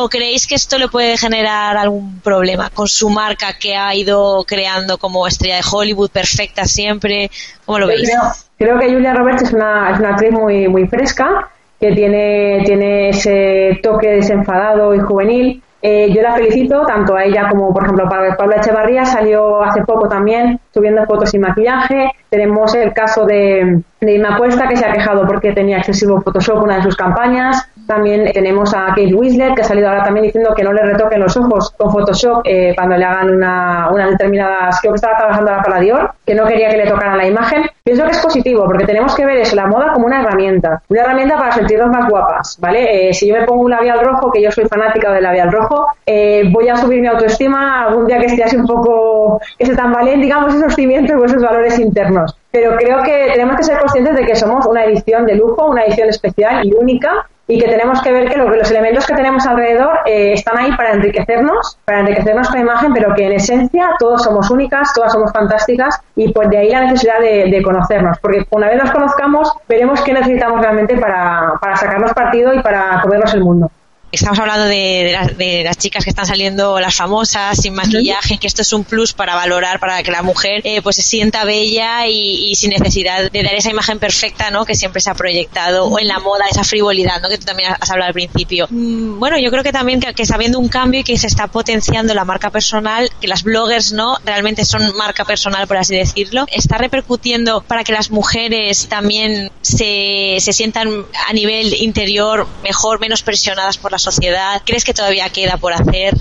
¿O 0.00 0.08
creéis 0.08 0.46
que 0.46 0.54
esto 0.54 0.78
le 0.78 0.86
puede 0.86 1.16
generar 1.16 1.76
algún 1.76 2.20
problema 2.20 2.70
con 2.70 2.86
su 2.86 3.10
marca 3.10 3.48
que 3.60 3.74
ha 3.74 3.92
ido 3.96 4.44
creando 4.46 4.96
como 4.96 5.26
estrella 5.26 5.56
de 5.56 5.62
Hollywood 5.68 6.10
perfecta 6.10 6.66
siempre? 6.66 7.28
¿Cómo 7.64 7.80
lo 7.80 7.88
veis? 7.88 8.08
Creo, 8.56 8.78
que 8.78 8.92
Julia 8.92 9.12
Roberts 9.12 9.42
es 9.42 9.52
una, 9.52 9.90
es 9.90 9.98
una 9.98 10.10
actriz 10.10 10.30
muy, 10.30 10.68
muy 10.68 10.86
fresca, 10.86 11.50
que 11.80 11.90
tiene, 11.96 12.62
tiene 12.64 13.08
ese 13.08 13.80
toque 13.82 14.08
desenfadado 14.10 14.94
y 14.94 15.00
juvenil. 15.00 15.62
Eh, 15.82 16.12
yo 16.14 16.22
la 16.22 16.34
felicito, 16.34 16.86
tanto 16.86 17.16
a 17.16 17.24
ella 17.24 17.48
como, 17.48 17.72
por 17.72 17.82
ejemplo, 17.82 18.08
para 18.08 18.36
Pablo 18.36 18.54
Echevarría, 18.54 19.04
salió 19.04 19.60
hace 19.64 19.82
poco 19.82 20.08
también 20.08 20.60
subiendo 20.72 21.04
fotos 21.06 21.30
sin 21.30 21.40
maquillaje. 21.40 22.12
Tenemos 22.30 22.72
el 22.76 22.92
caso 22.92 23.26
de, 23.26 23.82
de 24.00 24.14
Inma 24.14 24.38
Cuesta, 24.38 24.68
que 24.68 24.76
se 24.76 24.86
ha 24.86 24.92
quejado 24.92 25.26
porque 25.26 25.52
tenía 25.52 25.78
excesivo 25.78 26.20
Photoshop 26.20 26.62
una 26.62 26.76
de 26.76 26.82
sus 26.84 26.94
campañas. 26.96 27.68
También 27.88 28.30
tenemos 28.34 28.74
a 28.74 28.88
Kate 28.88 29.14
Winslet, 29.14 29.54
que 29.54 29.62
ha 29.62 29.64
salido 29.64 29.88
ahora 29.88 30.04
también 30.04 30.26
diciendo 30.26 30.52
que 30.54 30.62
no 30.62 30.74
le 30.74 30.82
retoquen 30.82 31.20
los 31.20 31.34
ojos 31.38 31.70
con 31.70 31.90
Photoshop 31.90 32.42
eh, 32.44 32.74
cuando 32.76 32.98
le 32.98 33.04
hagan 33.06 33.30
una, 33.30 33.88
unas 33.90 34.10
determinadas, 34.10 34.78
creo 34.82 34.92
que 34.92 34.96
estaba 34.96 35.16
trabajando 35.16 35.50
ahora 35.50 35.62
para 35.62 35.80
Dior, 35.80 36.12
que 36.26 36.34
no 36.34 36.44
quería 36.44 36.68
que 36.68 36.76
le 36.76 36.86
tocaran 36.86 37.16
la 37.16 37.26
imagen. 37.26 37.62
Pienso 37.82 38.04
que 38.04 38.10
es 38.10 38.18
positivo, 38.18 38.66
porque 38.66 38.84
tenemos 38.84 39.16
que 39.16 39.24
ver 39.24 39.38
eso, 39.38 39.56
la 39.56 39.66
moda 39.66 39.94
como 39.94 40.04
una 40.04 40.20
herramienta, 40.20 40.82
una 40.90 41.00
herramienta 41.00 41.38
para 41.38 41.52
sentirnos 41.52 41.88
más 41.88 42.10
guapas, 42.10 42.58
¿vale? 42.60 43.08
Eh, 43.08 43.14
si 43.14 43.26
yo 43.26 43.34
me 43.34 43.46
pongo 43.46 43.62
un 43.62 43.70
labial 43.70 44.04
rojo, 44.04 44.30
que 44.30 44.42
yo 44.42 44.50
soy 44.50 44.66
fanática 44.66 45.10
del 45.10 45.22
labial 45.22 45.50
rojo, 45.50 45.86
eh, 46.04 46.42
voy 46.52 46.68
a 46.68 46.76
subir 46.76 47.00
mi 47.00 47.06
autoestima 47.06 47.84
algún 47.86 48.06
día 48.06 48.18
que 48.18 48.26
esté 48.26 48.44
así 48.44 48.56
un 48.56 48.66
poco, 48.66 49.40
que 49.58 49.64
se 49.64 49.74
tambalen, 49.74 50.20
digamos, 50.20 50.54
esos 50.54 50.74
cimientos 50.74 51.16
o 51.18 51.24
esos 51.24 51.42
valores 51.42 51.78
internos 51.78 52.36
pero 52.50 52.76
creo 52.76 53.02
que 53.02 53.30
tenemos 53.34 53.56
que 53.56 53.62
ser 53.62 53.78
conscientes 53.78 54.16
de 54.16 54.24
que 54.24 54.34
somos 54.34 54.66
una 54.66 54.84
edición 54.84 55.26
de 55.26 55.36
lujo, 55.36 55.66
una 55.66 55.84
edición 55.84 56.08
especial 56.08 56.66
y 56.66 56.74
única 56.74 57.28
y 57.48 57.58
que 57.58 57.66
tenemos 57.66 58.00
que 58.02 58.12
ver 58.12 58.30
que 58.30 58.36
los, 58.36 58.70
elementos 58.70 59.06
que 59.06 59.14
tenemos 59.14 59.46
alrededor 59.46 60.00
eh, 60.04 60.34
están 60.34 60.58
ahí 60.58 60.70
para 60.76 60.92
enriquecernos, 60.92 61.78
para 61.86 62.00
enriquecer 62.00 62.34
nuestra 62.34 62.60
imagen, 62.60 62.92
pero 62.92 63.14
que 63.14 63.24
en 63.24 63.32
esencia 63.32 63.90
todos 63.98 64.22
somos 64.22 64.50
únicas, 64.50 64.92
todas 64.94 65.12
somos 65.12 65.32
fantásticas 65.32 65.98
y 66.14 66.30
pues 66.32 66.50
de 66.50 66.58
ahí 66.58 66.70
la 66.70 66.82
necesidad 66.82 67.18
de, 67.20 67.62
conocernos, 67.62 68.18
porque 68.20 68.46
una 68.50 68.68
vez 68.68 68.82
nos 68.82 68.92
conozcamos 68.92 69.52
veremos 69.68 70.00
qué 70.02 70.12
necesitamos 70.12 70.60
realmente 70.60 70.96
para, 70.96 71.54
para 71.60 71.76
sacarnos 71.76 72.12
partido 72.12 72.54
y 72.54 72.62
para 72.62 73.00
comernos 73.02 73.34
el 73.34 73.42
mundo 73.42 73.70
estamos 74.10 74.38
hablando 74.38 74.64
de, 74.64 75.16
de, 75.36 75.62
las 75.64 75.76
chicas 75.76 76.04
que 76.04 76.10
están 76.10 76.26
saliendo, 76.26 76.80
las 76.80 76.94
famosas, 76.94 77.60
sin 77.60 77.74
maquillaje, 77.74 78.38
que 78.38 78.46
esto 78.46 78.62
es 78.62 78.72
un 78.72 78.84
plus 78.84 79.12
para 79.12 79.34
valorar, 79.34 79.80
para 79.80 80.02
que 80.02 80.10
la 80.10 80.22
mujer 80.22 80.62
eh, 80.64 80.80
pues 80.82 80.96
se 80.96 81.02
sienta 81.02 81.44
bella 81.44 82.06
y, 82.06 82.54
sin 82.54 82.70
necesidad 82.70 83.30
de 83.30 83.42
dar 83.42 83.54
esa 83.54 83.70
imagen 83.70 83.98
perfecta, 83.98 84.50
¿no? 84.50 84.64
Que 84.64 84.74
siempre 84.74 85.00
se 85.00 85.10
ha 85.10 85.14
proyectado, 85.14 85.84
o 85.84 85.98
en 85.98 86.08
la 86.08 86.18
moda, 86.18 86.46
esa 86.50 86.64
frivolidad, 86.64 87.20
¿no? 87.20 87.28
Que 87.28 87.38
tú 87.38 87.44
también 87.44 87.72
has 87.78 87.90
hablado 87.90 88.08
al 88.08 88.14
principio. 88.14 88.66
Mm, 88.70 89.18
bueno, 89.18 89.38
yo 89.38 89.50
creo 89.50 89.62
que 89.62 89.72
también 89.72 90.00
que, 90.00 90.14
que 90.14 90.22
está 90.22 90.36
habiendo 90.36 90.58
un 90.58 90.68
cambio 90.68 91.00
y 91.00 91.04
que 91.04 91.18
se 91.18 91.26
está 91.26 91.46
potenciando 91.46 92.14
la 92.14 92.24
marca 92.24 92.50
personal, 92.50 93.10
que 93.20 93.28
las 93.28 93.42
bloggers, 93.42 93.92
¿no? 93.92 94.16
Realmente 94.24 94.64
son 94.64 94.96
marca 94.96 95.24
personal, 95.24 95.66
por 95.66 95.76
así 95.76 95.94
decirlo. 95.94 96.46
Está 96.50 96.78
repercutiendo 96.78 97.60
para 97.60 97.84
que 97.84 97.92
las 97.92 98.10
mujeres 98.10 98.88
también 98.88 99.52
se, 99.60 100.38
se 100.40 100.52
sientan 100.52 101.04
a 101.28 101.32
nivel 101.32 101.74
interior 101.74 102.46
mejor, 102.62 103.00
menos 103.00 103.22
presionadas 103.22 103.76
por 103.76 103.92
la 103.92 103.97
sociedad? 103.98 104.62
¿Crees 104.64 104.84
que 104.84 104.94
todavía 104.94 105.28
queda 105.30 105.56
por 105.56 105.72
hacer? 105.72 106.14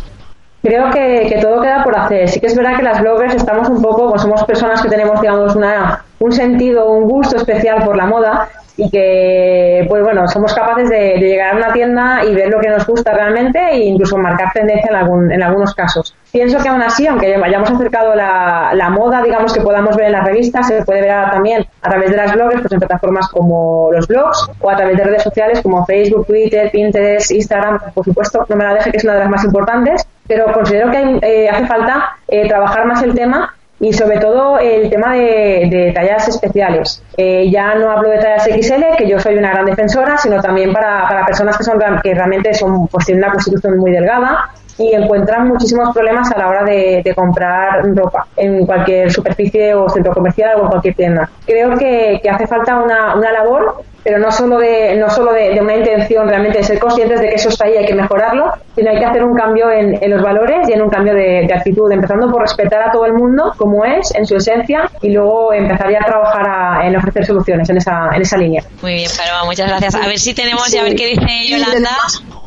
Creo 0.64 0.90
que, 0.92 1.38
todo 1.42 1.62
queda 1.62 1.84
por 1.84 1.98
hacer. 1.98 2.28
Sí 2.28 2.40
que 2.40 2.48
es 2.48 2.56
verdad 2.56 2.76
que 2.78 2.84
las 2.84 3.00
bloggers 3.02 3.36
estamos 3.36 3.70
un 3.70 3.82
poco, 3.82 4.10
pues 4.10 4.22
somos 4.22 4.44
personas 4.44 4.82
que 4.82 4.90
tenemos, 4.90 5.22
digamos, 5.22 5.56
una, 5.56 6.04
un 6.20 6.32
sentido, 6.32 6.90
un 6.90 7.08
gusto 7.08 7.38
especial 7.38 7.86
por 7.86 7.96
la 7.96 8.06
moda 8.06 8.50
y 8.78 8.92
que, 8.92 9.86
pues 9.90 10.04
bueno, 10.04 10.28
somos 10.28 10.54
capaces 10.54 10.88
de, 10.90 11.18
llegar 11.18 11.56
a 11.56 11.58
una 11.58 11.74
tienda 11.74 12.24
y 12.24 12.34
ver 12.34 12.50
lo 12.50 12.60
que 12.60 12.70
nos 12.70 12.86
gusta 12.86 13.12
realmente 13.12 13.60
e 13.60 13.80
incluso 13.80 14.18
marcar 14.18 14.52
tendencia 14.54 14.90
en, 14.92 14.96
algún, 14.96 15.32
en 15.32 15.42
algunos 15.42 15.74
casos. 15.74 16.16
Pienso 16.32 16.60
que 16.60 16.70
aún 16.70 16.82
así, 16.84 17.08
aunque 17.08 17.34
hayamos 17.36 17.72
acercado 17.72 18.14
la, 18.14 18.72
la, 18.76 18.90
moda, 18.92 19.24
digamos, 19.24 19.52
que 19.52 19.62
podamos 19.62 19.96
ver 19.96 20.08
en 20.08 20.12
las 20.12 20.26
revistas, 20.26 20.68
se 20.68 20.84
puede 20.86 21.02
ver 21.02 21.32
también 21.32 21.66
a 21.82 21.90
través 21.90 22.12
de 22.12 22.18
las 22.18 22.34
blogs, 22.34 22.62
pues 22.62 22.72
en 22.72 22.80
plataformas 22.80 23.28
como 23.30 23.90
los 23.92 24.08
blogs 24.08 24.48
o 24.62 24.70
a 24.70 24.76
través 24.76 24.96
de 24.98 25.04
redes 25.04 25.24
sociales 25.24 25.62
como 25.62 25.84
Facebook, 25.86 26.28
Twitter, 26.28 26.70
Pinterest, 26.70 27.32
Instagram, 27.32 27.80
por 27.96 28.06
supuesto, 28.06 28.46
no 28.48 28.56
me 28.56 28.64
la 28.64 28.76
deje 28.76 28.92
que 28.92 28.98
es 28.98 29.04
una 29.04 29.14
de 29.14 29.20
las 29.22 29.30
más 29.30 29.44
importantes, 29.44 30.08
pero 30.28 30.52
considero 30.54 30.92
que 30.92 31.20
eh, 31.22 31.50
hace 31.50 31.66
falta 31.66 32.18
eh, 32.28 32.48
trabajar 32.48 32.86
más 32.86 33.02
el 33.02 33.16
tema 33.16 33.56
y 33.80 33.94
sobre 33.94 34.18
todo 34.18 34.60
el 34.60 34.90
tema 34.90 35.14
de, 35.14 35.92
tallas 35.94 36.28
especiales. 36.28 37.04
Eh, 37.16 37.50
ya 37.50 37.76
no 37.76 37.92
hablo 37.92 38.10
de 38.10 38.18
tallas 38.18 38.46
XL, 38.46 38.98
que 38.98 39.08
yo 39.08 39.20
soy 39.20 39.36
una 39.36 39.52
gran 39.52 39.66
defensora, 39.66 40.18
sino 40.18 40.42
también 40.42 40.74
para, 40.74 41.08
para 41.08 41.26
personas 41.26 41.58
que 41.58 41.64
son 41.64 41.80
que 42.02 42.14
realmente 42.14 42.54
son 42.54 42.88
pues 42.88 43.06
tienen 43.06 43.24
una 43.24 43.34
constitución 43.34 43.78
muy 43.78 43.92
delgada 43.92 44.52
y 44.78 44.94
encuentran 44.94 45.48
muchísimos 45.48 45.94
problemas 45.94 46.32
a 46.32 46.38
la 46.38 46.48
hora 46.48 46.64
de, 46.64 47.04
comprar 47.16 47.84
ropa 47.96 48.28
en 48.36 48.66
cualquier 48.66 49.12
superficie 49.12 49.74
o 49.74 49.90
centro 49.90 50.14
comercial 50.14 50.60
o 50.60 50.64
en 50.64 50.70
cualquier 50.70 50.96
tienda. 50.96 51.30
Creo 51.46 51.76
que, 51.78 52.20
que 52.22 52.30
hace 52.30 52.46
falta 52.46 52.78
una, 52.78 53.16
una 53.16 53.32
labor 53.32 53.84
pero 54.08 54.20
no 54.20 54.32
solo 54.32 54.58
de 54.60 54.96
no 54.96 55.10
solo 55.10 55.34
de, 55.34 55.60
una 55.60 55.76
intención 55.76 56.30
realmente 56.30 56.60
de 56.60 56.64
ser 56.64 56.80
conscientes 56.80 57.20
de 57.20 57.28
que 57.28 57.36
eso 57.36 57.50
está 57.50 57.66
ahí 57.66 57.76
hay 57.76 57.86
que 57.86 57.94
mejorarlo 57.94 58.54
sino 58.74 58.90
hay 58.90 59.00
que 59.00 59.06
hacer 59.06 59.22
un 59.22 59.36
cambio 59.36 59.70
en, 59.70 60.00
los 60.10 60.22
valores 60.22 60.70
y 60.70 60.72
en 60.72 60.82
un 60.82 60.90
cambio 60.90 61.14
de, 61.14 61.46
actitud 61.54 61.92
empezando 61.92 62.32
por 62.32 62.42
respetar 62.42 62.88
a 62.88 62.92
todo 62.94 63.06
el 63.06 63.14
mundo 63.14 63.54
como 63.58 63.84
es 63.84 64.16
en 64.16 64.26
su 64.26 64.38
esencia 64.38 64.90
y 65.02 65.10
luego 65.10 65.52
empezaría 65.52 66.00
a 66.00 66.06
trabajar 66.06 66.86
en 66.86 66.96
ofrecer 66.96 67.26
soluciones 67.26 67.70
en 67.70 67.78
esa 67.78 68.10
en 68.14 68.22
esa 68.22 68.38
línea. 68.38 68.64
Muy 68.82 68.94
bien 68.94 69.12
Paloma 69.18 69.44
muchas 69.44 69.68
gracias. 69.68 69.96
A 69.96 70.08
ver 70.08 70.20
si 70.20 70.34
tenemos 70.34 70.72
ya 70.72 70.82
a 70.82 70.84
ver 70.86 70.96
qué 70.96 71.08
dice 71.08 71.50
Yolanda. 71.50 71.90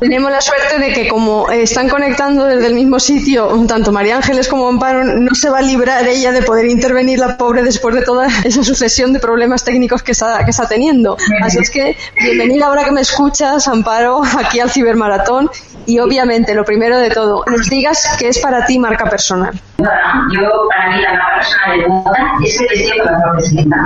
tenemos 0.00 0.30
la 0.30 0.40
suerte 0.40 0.78
de 0.78 0.94
que 0.94 1.08
como 1.08 1.50
están 1.50 1.90
desde 2.28 2.66
el 2.66 2.74
mismo 2.74 3.00
sitio 3.00 3.48
tanto 3.66 3.92
María 3.92 4.16
Ángeles 4.16 4.46
como 4.46 4.68
Amparo 4.68 5.04
no 5.04 5.34
se 5.34 5.48
va 5.48 5.58
a 5.58 5.62
librar 5.62 6.06
ella 6.06 6.32
de 6.32 6.42
poder 6.42 6.66
intervenir 6.66 7.18
la 7.18 7.38
pobre 7.38 7.62
después 7.62 7.94
de 7.94 8.02
toda 8.02 8.26
esa 8.44 8.62
sucesión 8.62 9.14
de 9.14 9.20
problemas 9.20 9.64
técnicos 9.64 10.02
que 10.02 10.12
está, 10.12 10.44
que 10.44 10.50
está 10.50 10.68
teniendo 10.68 11.16
Así 11.42 11.58
es 11.58 11.70
que 11.70 11.96
bienvenida 12.20 12.66
ahora 12.66 12.84
que 12.84 12.90
me 12.90 13.00
escuchas, 13.00 13.66
Amparo, 13.68 14.20
aquí 14.38 14.60
al 14.60 14.70
Cibermaratón. 14.70 15.50
Y 15.86 15.98
obviamente, 15.98 16.54
lo 16.54 16.64
primero 16.64 16.98
de 16.98 17.10
todo, 17.10 17.42
nos 17.46 17.68
digas 17.68 18.16
qué 18.18 18.28
es 18.28 18.38
para 18.38 18.66
ti 18.66 18.78
marca 18.78 19.06
personal. 19.06 19.52
Yo, 19.78 20.48
para 20.68 20.90
mí, 20.90 21.02
la 21.02 21.14
marca 21.14 21.36
personal 21.36 21.80
de 21.80 21.88
moda 21.88 22.32
es 22.44 22.60
el 22.60 22.66
estilo 22.66 23.04
que 23.04 23.10
me 23.10 23.24
representa, 23.24 23.76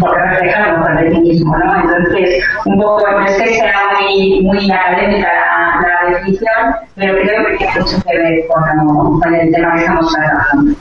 porque 0.00 0.20
refleja 0.20 0.66
lo 0.66 0.78
mejor 0.78 1.00
de 1.00 1.10
ti 1.10 1.20
mismo, 1.20 1.56
¿no? 1.56 1.80
Entonces, 1.80 2.44
un 2.66 2.80
poco, 2.80 3.10
no 3.10 3.26
es 3.26 3.40
que 3.40 3.54
sea 3.54 3.82
muy, 4.00 4.42
muy 4.42 4.70
académica 4.70 5.28
la, 5.32 5.80
la 5.80 6.10
definición, 6.10 6.74
pero 6.96 7.14
creo 7.22 7.46
que 7.46 7.64
mucho 7.84 8.02
que 8.02 8.18
ver 8.18 8.46
con, 8.48 9.20
con 9.20 9.34
el 9.34 9.52
tema 9.52 9.74
que 9.74 9.80
estamos 9.80 10.12
tratando. 10.12 10.74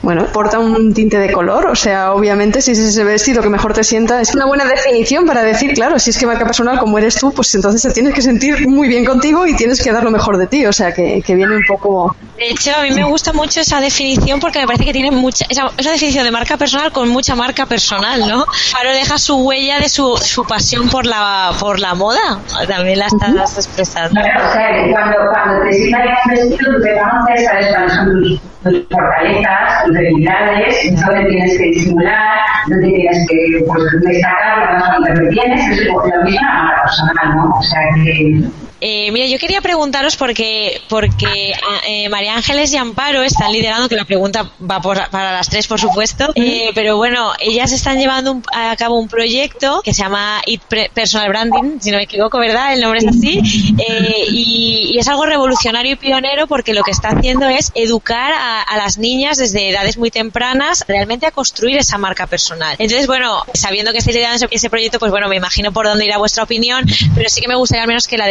Bueno, 0.00 0.26
porta 0.26 0.58
un 0.58 0.94
tinte 0.94 1.18
de 1.18 1.32
color, 1.32 1.66
o 1.66 1.74
sea, 1.74 2.12
obviamente 2.12 2.62
si 2.62 2.70
es 2.72 2.78
ese 2.78 3.02
vestido 3.02 3.42
que 3.42 3.48
mejor 3.48 3.72
te 3.72 3.82
sienta, 3.82 4.20
es 4.20 4.34
una 4.34 4.46
buena 4.46 4.64
definición 4.64 5.26
para 5.26 5.42
decir, 5.42 5.72
claro, 5.72 5.98
si 5.98 6.10
es 6.10 6.18
que 6.18 6.26
marca 6.26 6.44
personal 6.44 6.78
como 6.78 6.98
eres 6.98 7.16
tú, 7.16 7.32
pues 7.32 7.52
entonces 7.56 7.82
te 7.82 7.90
tienes 7.90 8.14
que 8.14 8.22
sentir 8.22 8.68
muy 8.68 8.88
bien 8.88 9.04
contigo 9.04 9.46
y 9.46 9.56
tienes 9.56 9.82
que 9.82 9.92
dar 9.92 10.04
lo 10.04 10.10
mejor 10.10 10.38
de 10.38 10.46
ti, 10.46 10.66
o 10.66 10.72
sea, 10.72 10.92
que, 10.92 11.22
viene 11.26 11.56
un 11.56 11.64
poco... 11.66 12.16
De 12.36 12.48
hecho, 12.50 12.70
a 12.76 12.82
mí 12.82 12.92
me 12.92 13.04
gusta 13.04 13.32
mucho 13.32 13.60
esa 13.60 13.80
definición 13.80 14.38
porque 14.38 14.60
me 14.60 14.66
parece 14.66 14.84
que 14.84 14.92
tiene 14.92 15.10
mucha, 15.10 15.44
esa, 15.48 15.70
definición 15.76 16.24
de 16.24 16.30
marca 16.30 16.56
personal 16.56 16.92
con 16.92 17.08
mucha 17.08 17.34
marca 17.34 17.66
personal, 17.66 18.20
¿no? 18.20 18.46
Ahora 18.76 18.92
deja 18.92 19.18
su 19.18 19.36
huella 19.36 19.80
de 19.80 19.88
su, 19.88 20.16
su 20.16 20.44
pasión 20.44 20.88
por 20.88 21.06
la, 21.06 21.52
por 21.58 21.80
la 21.80 21.94
moda, 21.94 22.40
también 22.68 23.00
la 23.00 23.06
estás 23.06 23.56
expresando. 23.56 24.20
O 24.20 24.52
sea, 24.52 24.68
cuando, 24.92 25.16
cuando 25.32 25.64
te 25.64 25.72
sientas 25.72 26.18
vestido, 26.30 26.80
te 26.82 26.98
conoces, 26.98 27.44
sabes 27.44 28.40
fortalezas, 28.62 29.84
tus 29.84 29.94
debilidades, 29.94 31.04
dónde 31.06 31.24
tienes 31.30 31.58
que 31.58 31.64
disimular, 31.64 32.38
dónde 32.68 32.88
tienes 32.88 33.26
que 33.28 33.64
pues, 33.66 33.82
destacar 34.02 34.72
lo 34.72 34.78
más 34.78 35.18
que 35.18 35.26
tienes, 35.28 35.68
es 35.68 35.86
lo 35.86 36.24
mismo 36.24 36.48
a 36.50 36.64
la 36.64 36.82
personal, 36.82 37.36
¿no? 37.36 37.58
O 37.58 37.62
sea 37.62 37.80
que 38.04 38.42
eh, 38.80 39.10
mira, 39.10 39.26
yo 39.26 39.38
quería 39.38 39.60
preguntaros 39.60 40.16
porque, 40.16 40.80
porque 40.88 41.52
eh, 41.86 42.08
María 42.08 42.36
Ángeles 42.36 42.72
y 42.72 42.76
Amparo 42.76 43.22
están 43.22 43.52
liderando, 43.52 43.88
que 43.88 43.96
la 43.96 44.04
pregunta 44.04 44.50
va 44.60 44.80
para 44.80 45.32
las 45.32 45.48
tres, 45.48 45.66
por 45.66 45.80
supuesto, 45.80 46.32
eh, 46.34 46.70
pero 46.74 46.96
bueno, 46.96 47.32
ellas 47.40 47.72
están 47.72 47.98
llevando 47.98 48.40
a 48.52 48.76
cabo 48.76 48.98
un 48.98 49.08
proyecto 49.08 49.82
que 49.82 49.92
se 49.92 50.02
llama 50.02 50.40
It 50.46 50.62
Personal 50.94 51.28
Branding, 51.28 51.80
si 51.80 51.90
no 51.90 51.96
me 51.96 52.04
equivoco, 52.04 52.38
¿verdad? 52.38 52.72
El 52.72 52.80
nombre 52.80 53.00
es 53.00 53.06
así, 53.06 53.40
eh, 53.78 54.24
y, 54.30 54.90
y, 54.94 54.98
es 54.98 55.08
algo 55.08 55.26
revolucionario 55.26 55.92
y 55.92 55.96
pionero 55.96 56.46
porque 56.46 56.72
lo 56.72 56.82
que 56.82 56.90
está 56.90 57.08
haciendo 57.08 57.48
es 57.48 57.72
educar 57.74 58.32
a, 58.32 58.62
a, 58.62 58.76
las 58.76 58.98
niñas 58.98 59.38
desde 59.38 59.70
edades 59.70 59.96
muy 59.96 60.10
tempranas 60.10 60.84
realmente 60.86 61.26
a 61.26 61.30
construir 61.30 61.78
esa 61.78 61.98
marca 61.98 62.26
personal. 62.26 62.76
Entonces, 62.78 63.06
bueno, 63.06 63.42
sabiendo 63.54 63.92
que 63.92 63.98
estáis 63.98 64.16
liderando 64.16 64.36
ese, 64.36 64.54
ese 64.54 64.70
proyecto, 64.70 64.98
pues 64.98 65.10
bueno, 65.10 65.28
me 65.28 65.36
imagino 65.36 65.72
por 65.72 65.86
dónde 65.86 66.04
irá 66.04 66.18
vuestra 66.18 66.44
opinión, 66.44 66.84
pero 67.14 67.28
sí 67.28 67.40
que 67.40 67.48
me 67.48 67.56
gustaría 67.56 67.82
al 67.82 67.88
menos 67.88 68.06
que 68.06 68.16
la 68.18 68.26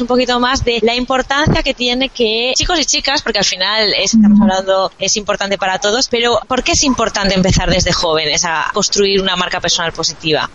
un 0.00 0.06
poquito 0.06 0.38
más 0.38 0.64
de 0.64 0.78
la 0.82 0.94
importancia 0.94 1.62
que 1.62 1.74
tiene 1.74 2.08
que 2.08 2.52
chicos 2.56 2.78
y 2.78 2.84
chicas, 2.84 3.22
porque 3.22 3.38
al 3.38 3.44
final 3.44 3.92
estamos 3.94 4.40
hablando, 4.40 4.92
es 4.98 5.16
importante 5.16 5.58
para 5.58 5.78
todos, 5.78 6.08
pero 6.08 6.38
¿por 6.46 6.62
qué 6.62 6.72
es 6.72 6.84
importante 6.84 7.34
empezar 7.34 7.70
desde 7.70 7.92
jóvenes 7.92 8.44
a 8.44 8.70
construir 8.72 9.20
una 9.20 9.36
marca 9.36 9.60
personal 9.60 9.92
positiva? 9.92 10.48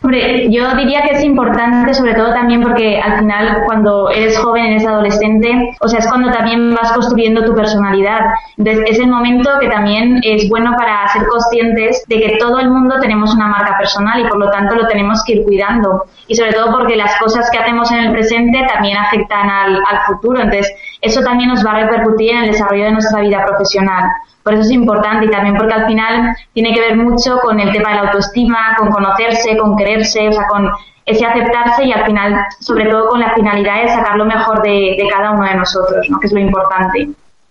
Hombre, 0.00 0.48
yo 0.50 0.76
diría 0.76 1.02
que 1.02 1.16
es 1.16 1.24
importante 1.24 1.92
sobre 1.92 2.14
todo 2.14 2.32
también 2.32 2.62
porque 2.62 3.00
al 3.00 3.18
final 3.18 3.62
cuando 3.66 4.10
eres 4.10 4.38
joven, 4.38 4.66
eres 4.66 4.86
adolescente, 4.86 5.76
o 5.80 5.88
sea, 5.88 5.98
es 5.98 6.06
cuando 6.06 6.30
también 6.30 6.72
vas 6.72 6.92
construyendo 6.92 7.44
tu 7.44 7.52
personalidad. 7.54 8.20
Entonces 8.56 8.84
es 8.86 8.98
el 9.00 9.08
momento 9.08 9.50
que 9.60 9.68
también 9.68 10.20
es 10.22 10.48
bueno 10.48 10.74
para 10.76 11.06
ser 11.08 11.26
conscientes 11.26 12.04
de 12.06 12.20
que 12.20 12.36
todo 12.38 12.60
el 12.60 12.70
mundo 12.70 12.96
tenemos 13.00 13.34
una 13.34 13.48
marca 13.48 13.76
personal 13.76 14.20
y 14.20 14.28
por 14.28 14.38
lo 14.38 14.50
tanto 14.50 14.76
lo 14.76 14.86
tenemos 14.86 15.24
que 15.24 15.34
ir 15.34 15.44
cuidando. 15.44 16.04
Y 16.28 16.36
sobre 16.36 16.52
todo 16.52 16.70
porque 16.70 16.94
las 16.94 17.18
cosas 17.18 17.50
que 17.50 17.58
hacemos 17.58 17.90
en 17.90 17.98
el 17.98 18.12
presente 18.12 18.64
también 18.72 18.96
afectan 18.96 19.50
al, 19.50 19.76
al 19.76 20.00
futuro. 20.06 20.40
Entonces 20.40 20.72
eso 21.00 21.22
también 21.22 21.50
nos 21.50 21.66
va 21.66 21.72
a 21.72 21.80
repercutir 21.80 22.30
en 22.30 22.44
el 22.44 22.52
desarrollo 22.52 22.84
de 22.84 22.92
nuestra 22.92 23.20
vida 23.20 23.44
profesional. 23.44 24.04
Por 24.48 24.54
eso 24.54 24.62
es 24.62 24.70
importante 24.70 25.26
y 25.26 25.30
también 25.30 25.58
porque 25.58 25.74
al 25.74 25.86
final 25.86 26.34
tiene 26.54 26.72
que 26.72 26.80
ver 26.80 26.96
mucho 26.96 27.38
con 27.40 27.60
el 27.60 27.70
tema 27.70 27.90
de 27.90 27.96
la 27.96 28.00
autoestima, 28.04 28.74
con 28.78 28.90
conocerse, 28.90 29.58
con 29.58 29.76
quererse, 29.76 30.26
o 30.26 30.32
sea, 30.32 30.46
con 30.46 30.70
ese 31.04 31.26
aceptarse 31.26 31.84
y 31.84 31.92
al 31.92 32.06
final, 32.06 32.46
sobre 32.58 32.86
todo 32.86 33.10
con 33.10 33.20
la 33.20 33.34
finalidad 33.34 33.82
de 33.82 33.88
sacar 33.88 34.16
lo 34.16 34.24
mejor 34.24 34.62
de, 34.62 35.06
cada 35.12 35.32
uno 35.32 35.46
de 35.46 35.54
nosotros, 35.54 36.08
¿no? 36.08 36.18
que 36.18 36.28
es 36.28 36.32
lo 36.32 36.40
importante. 36.40 37.10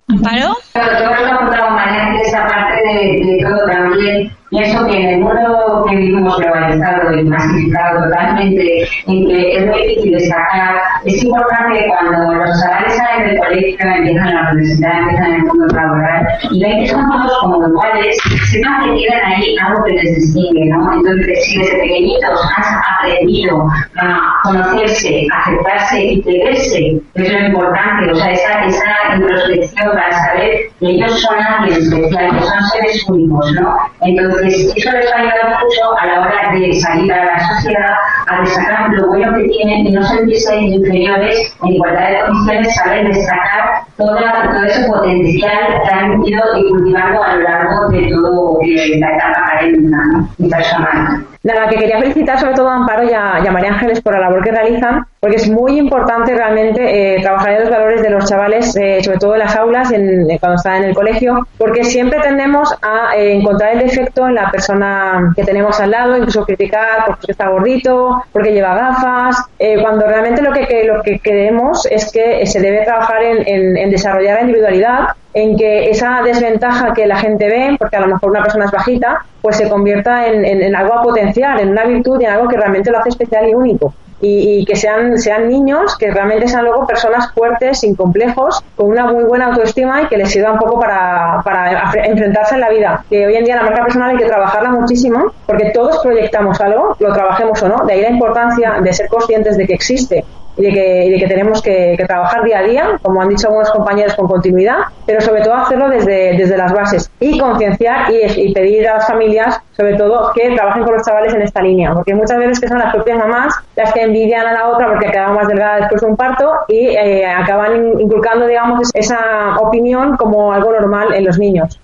¿Amparo? 0.10 0.58
Claro, 0.74 0.92
yo 0.92 1.52
creo 1.52 2.16
que 2.16 2.22
esa 2.24 2.48
parte 2.48 2.82
de, 2.88 3.26
de 3.26 3.46
todo 3.48 3.68
también 3.68 4.36
Pienso 4.50 4.86
que 4.86 4.98
en 4.98 5.10
el 5.10 5.20
mundo 5.20 5.86
que 5.90 5.96
vivimos 5.98 6.38
globalizado 6.38 7.12
y 7.14 7.24
masificado 7.26 8.04
totalmente, 8.04 8.88
en 9.08 9.28
que 9.28 9.58
es 9.58 9.66
muy 9.66 9.88
difícil 9.88 10.14
destacar, 10.14 10.76
es 11.04 11.22
importante 11.22 11.80
que 11.80 11.88
cuando 11.90 12.34
los 12.34 12.62
chavales 12.62 12.96
salen 12.96 13.28
del 13.28 13.40
colegio, 13.40 13.78
empiezan 13.82 14.34
la 14.34 14.52
universidad, 14.52 15.00
empiezan 15.00 15.34
el 15.34 15.44
mundo 15.44 15.68
laboral 15.76 16.28
y 16.50 16.64
ven 16.64 16.80
que 16.80 16.88
son 16.88 17.10
todos 17.12 17.38
como 17.42 17.68
iguales, 17.68 18.18
sepan 18.50 18.86
que 18.86 18.92
tienen 18.94 19.26
ahí 19.26 19.56
algo 19.66 19.84
que 19.84 19.94
les 19.94 20.16
distingue, 20.16 20.66
¿no? 20.68 20.94
Entonces, 20.94 21.44
si 21.44 21.58
desde 21.58 21.80
pequeñitos 21.80 22.52
has 22.58 22.68
aprendido 23.00 23.68
a 24.00 24.42
conocerse, 24.44 25.28
aceptarse 25.34 26.04
y 26.06 26.22
quererse, 26.22 27.02
es 27.16 27.34
lo 27.34 27.48
importante, 27.48 28.12
o 28.12 28.16
sea, 28.16 28.32
esa, 28.32 28.66
esa 28.66 29.16
introspección 29.16 29.92
para 29.92 30.12
saber 30.12 30.52
que 30.80 30.88
ellos 30.88 31.20
son 31.22 31.36
alguien 31.38 31.82
especial, 31.82 32.32
que 32.32 32.44
son 32.46 32.64
seres 32.72 33.10
únicos, 33.10 33.52
¿no? 33.54 33.76
Entonces, 34.02 34.37
eso 34.44 34.92
les 34.92 35.12
va 35.12 35.16
a 35.16 35.20
ayudar 35.20 35.60
mucho 35.64 35.98
a 36.00 36.06
la 36.06 36.22
hora 36.22 36.52
de 36.54 36.74
salir 36.74 37.14
a 37.14 37.26
la 37.26 37.40
sociedad 37.40 37.94
a 38.28 38.42
destacar 38.42 38.90
lo 38.92 39.08
bueno 39.08 39.36
que 39.38 39.44
tienen 39.50 39.88
y 39.88 39.92
no 39.92 40.04
sentirse 40.04 40.56
inferiores 40.56 41.56
en 41.64 41.74
igualdad 41.74 42.10
de 42.10 42.20
condiciones, 42.22 42.76
saber 42.76 43.08
destacar 43.08 43.82
toda, 43.98 44.52
todo 44.52 44.64
ese 44.64 44.88
potencial 44.88 45.82
que 45.84 45.94
han 45.94 46.26
ido 46.26 46.44
cultivando 46.70 47.24
a 47.24 47.36
lo 47.36 47.42
largo 47.44 47.90
de 47.90 48.10
toda 48.10 48.66
la 48.98 49.16
etapa 49.16 49.46
académica 49.46 49.98
y 50.38 50.50
personal. 50.50 51.26
Nada, 51.44 51.70
que 51.70 51.78
quería 51.78 52.00
felicitar 52.00 52.40
sobre 52.40 52.56
todo 52.56 52.70
a 52.70 52.76
Amparo 52.76 53.04
y 53.04 53.14
a, 53.14 53.52
María 53.52 53.72
Ángeles 53.72 54.02
por 54.02 54.14
la 54.14 54.20
labor 54.20 54.44
que 54.44 54.52
realizan, 54.52 55.06
porque 55.20 55.38
es 55.38 55.50
muy 55.50 55.78
importante 55.78 56.36
realmente 56.36 57.16
eh, 57.16 57.22
trabajar 57.22 57.54
en 57.54 57.62
los 57.62 57.70
valores 57.70 58.02
de 58.02 58.10
los 58.10 58.26
chavales, 58.26 58.76
eh, 58.76 59.00
sobre 59.04 59.18
todo 59.18 59.34
en 59.34 59.40
las 59.40 59.56
aulas, 59.56 59.92
en, 59.92 60.28
cuando 60.40 60.56
están 60.56 60.84
en 60.84 60.90
el 60.90 60.96
colegio, 60.96 61.48
porque 61.58 61.84
siempre 61.84 62.20
tendemos 62.20 62.74
a 62.82 63.16
eh, 63.16 63.34
encontrar 63.34 63.74
el 63.74 63.80
defecto 63.80 64.28
en 64.28 64.36
la 64.36 64.52
persona 64.52 65.34
que 65.36 65.44
tenemos 65.44 65.80
al 65.80 65.92
lado, 65.92 66.18
incluso 66.18 66.46
criticar 66.46 67.06
porque 67.06 67.32
está 67.32 67.50
gordito, 67.50 68.24
porque 68.32 68.52
lleva 68.52 68.76
gafas, 68.76 69.38
cuando 69.82 70.06
realmente 70.08 70.42
lo 70.42 70.52
que, 70.52 70.84
lo 70.86 71.02
que 71.02 71.20
queremos 71.20 71.86
es 71.86 72.12
que 72.12 72.46
se 72.46 72.60
debe 72.60 72.84
trabajar 72.84 73.22
en 73.24 73.90
desarrollar 73.90 74.36
la 74.36 74.42
individualidad 74.42 75.08
en 75.34 75.58
que 75.58 75.90
esa 75.90 76.22
desventaja 76.24 76.94
que 76.94 77.06
la 77.06 77.18
gente 77.18 77.48
ve, 77.48 77.76
porque 77.78 77.96
a 77.96 78.02
lo 78.02 78.08
mejor 78.08 78.32
una 78.32 78.42
persona 78.42 78.66
es 78.66 78.72
bajita, 78.72 79.26
pues 79.42 79.58
se 79.58 79.70
convierta 79.70 80.28
en, 80.28 80.76
algo 80.76 80.96
a 80.96 81.04
potenciar, 81.04 81.60
en 81.62 81.70
una 81.70 81.86
virtud 81.86 82.20
y 82.20 82.26
en 82.26 82.32
algo 82.32 82.48
que 82.48 82.58
realmente 82.58 82.92
lo 82.92 83.00
hace 83.00 83.10
especial 83.10 83.48
y 83.48 83.54
único. 83.54 83.94
Y, 84.20 84.66
que 84.66 84.76
sean, 84.76 85.20
sean 85.20 85.48
niños 85.48 85.96
que 85.96 86.10
realmente 86.10 86.48
sean 86.48 86.66
luego 86.66 86.88
personas 86.88 87.32
fuertes, 87.34 87.82
sin 87.82 87.96
complejos, 87.96 88.64
con 88.76 88.88
una 88.88 89.06
muy 89.06 89.24
buena 89.26 89.46
autoestima 89.46 90.02
y 90.02 90.08
que 90.08 90.18
les 90.18 90.32
sirva 90.32 90.54
un 90.54 90.58
poco 90.58 90.80
para, 90.80 91.40
para 91.44 91.92
enfrentarse 92.04 92.56
en 92.56 92.62
la 92.62 92.70
vida. 92.70 93.06
Que 93.08 93.28
hoy 93.28 93.36
en 93.36 93.46
día 93.46 93.58
la 93.58 93.62
marca 93.62 93.84
personal 93.84 94.10
hay 94.10 94.18
que 94.18 94.26
trabajarla 94.26 94.72
muchísimo 94.72 95.32
porque 95.46 95.70
todos 95.70 96.00
proyectamos 96.00 96.60
algo, 96.60 96.96
lo 96.98 97.14
trabajemos 97.14 97.62
o 97.62 97.70
no. 97.70 97.86
De 97.86 97.94
ahí 97.94 98.02
la 98.02 98.10
importancia 98.10 98.82
de 98.82 98.92
ser 98.92 99.08
conscientes 99.08 99.56
de 99.56 99.68
que 99.68 99.74
existe 99.76 100.26
y 100.58 100.64
de 100.64 100.72
que, 100.72 101.10
de 101.12 101.18
que 101.20 101.28
tenemos 101.28 101.62
que, 101.62 101.96
trabajar 102.08 102.44
día 102.44 102.60
a 102.60 102.64
día, 102.64 103.00
como 103.02 103.22
han 103.22 103.30
dicho 103.30 103.48
algunos 103.48 103.70
compañeros, 103.72 104.16
con 104.16 104.28
continuidad, 104.28 104.78
pero 105.06 105.22
sobre 105.22 105.42
todo 105.42 105.56
hacerlo 105.56 105.90
desde, 105.90 106.38
desde 106.38 106.58
las 106.58 106.74
bases 106.74 107.12
y 107.20 107.38
concienciar 107.40 108.12
y, 108.12 108.54
pedir 108.54 108.88
a 108.88 108.96
las 108.96 109.08
familias, 109.08 109.60
sobre 109.76 109.96
todo, 109.96 110.32
que 110.34 110.56
trabajen 110.56 110.84
con 110.84 110.94
los 110.94 111.06
chavales 111.06 111.34
en 111.34 111.42
esta 111.42 111.62
línea, 111.62 111.94
porque 111.94 112.16
muchas 112.16 112.38
veces 112.38 112.60
que 112.60 112.68
son 112.68 112.80
las 112.80 112.94
propias 112.94 113.18
mamás 113.18 113.54
las 113.76 113.94
que 113.94 114.02
envidian 114.02 114.48
a 114.48 114.54
la 114.54 114.70
otra 114.70 114.88
porque 114.88 115.08
quedado 115.08 115.34
más 115.34 115.48
delgada 115.48 115.78
después 115.78 116.02
de 116.02 116.08
un 116.08 116.16
parto 116.16 116.52
y 116.68 116.88
eh, 116.88 117.26
acaban 117.26 118.00
inculcando, 118.00 118.48
digamos, 118.48 118.90
esa 118.94 119.58
opinión 119.60 120.18
como 120.18 120.54
algo 120.54 120.72
normal 120.72 121.14
en 121.14 121.26
los 121.26 121.38
niños 121.38 121.80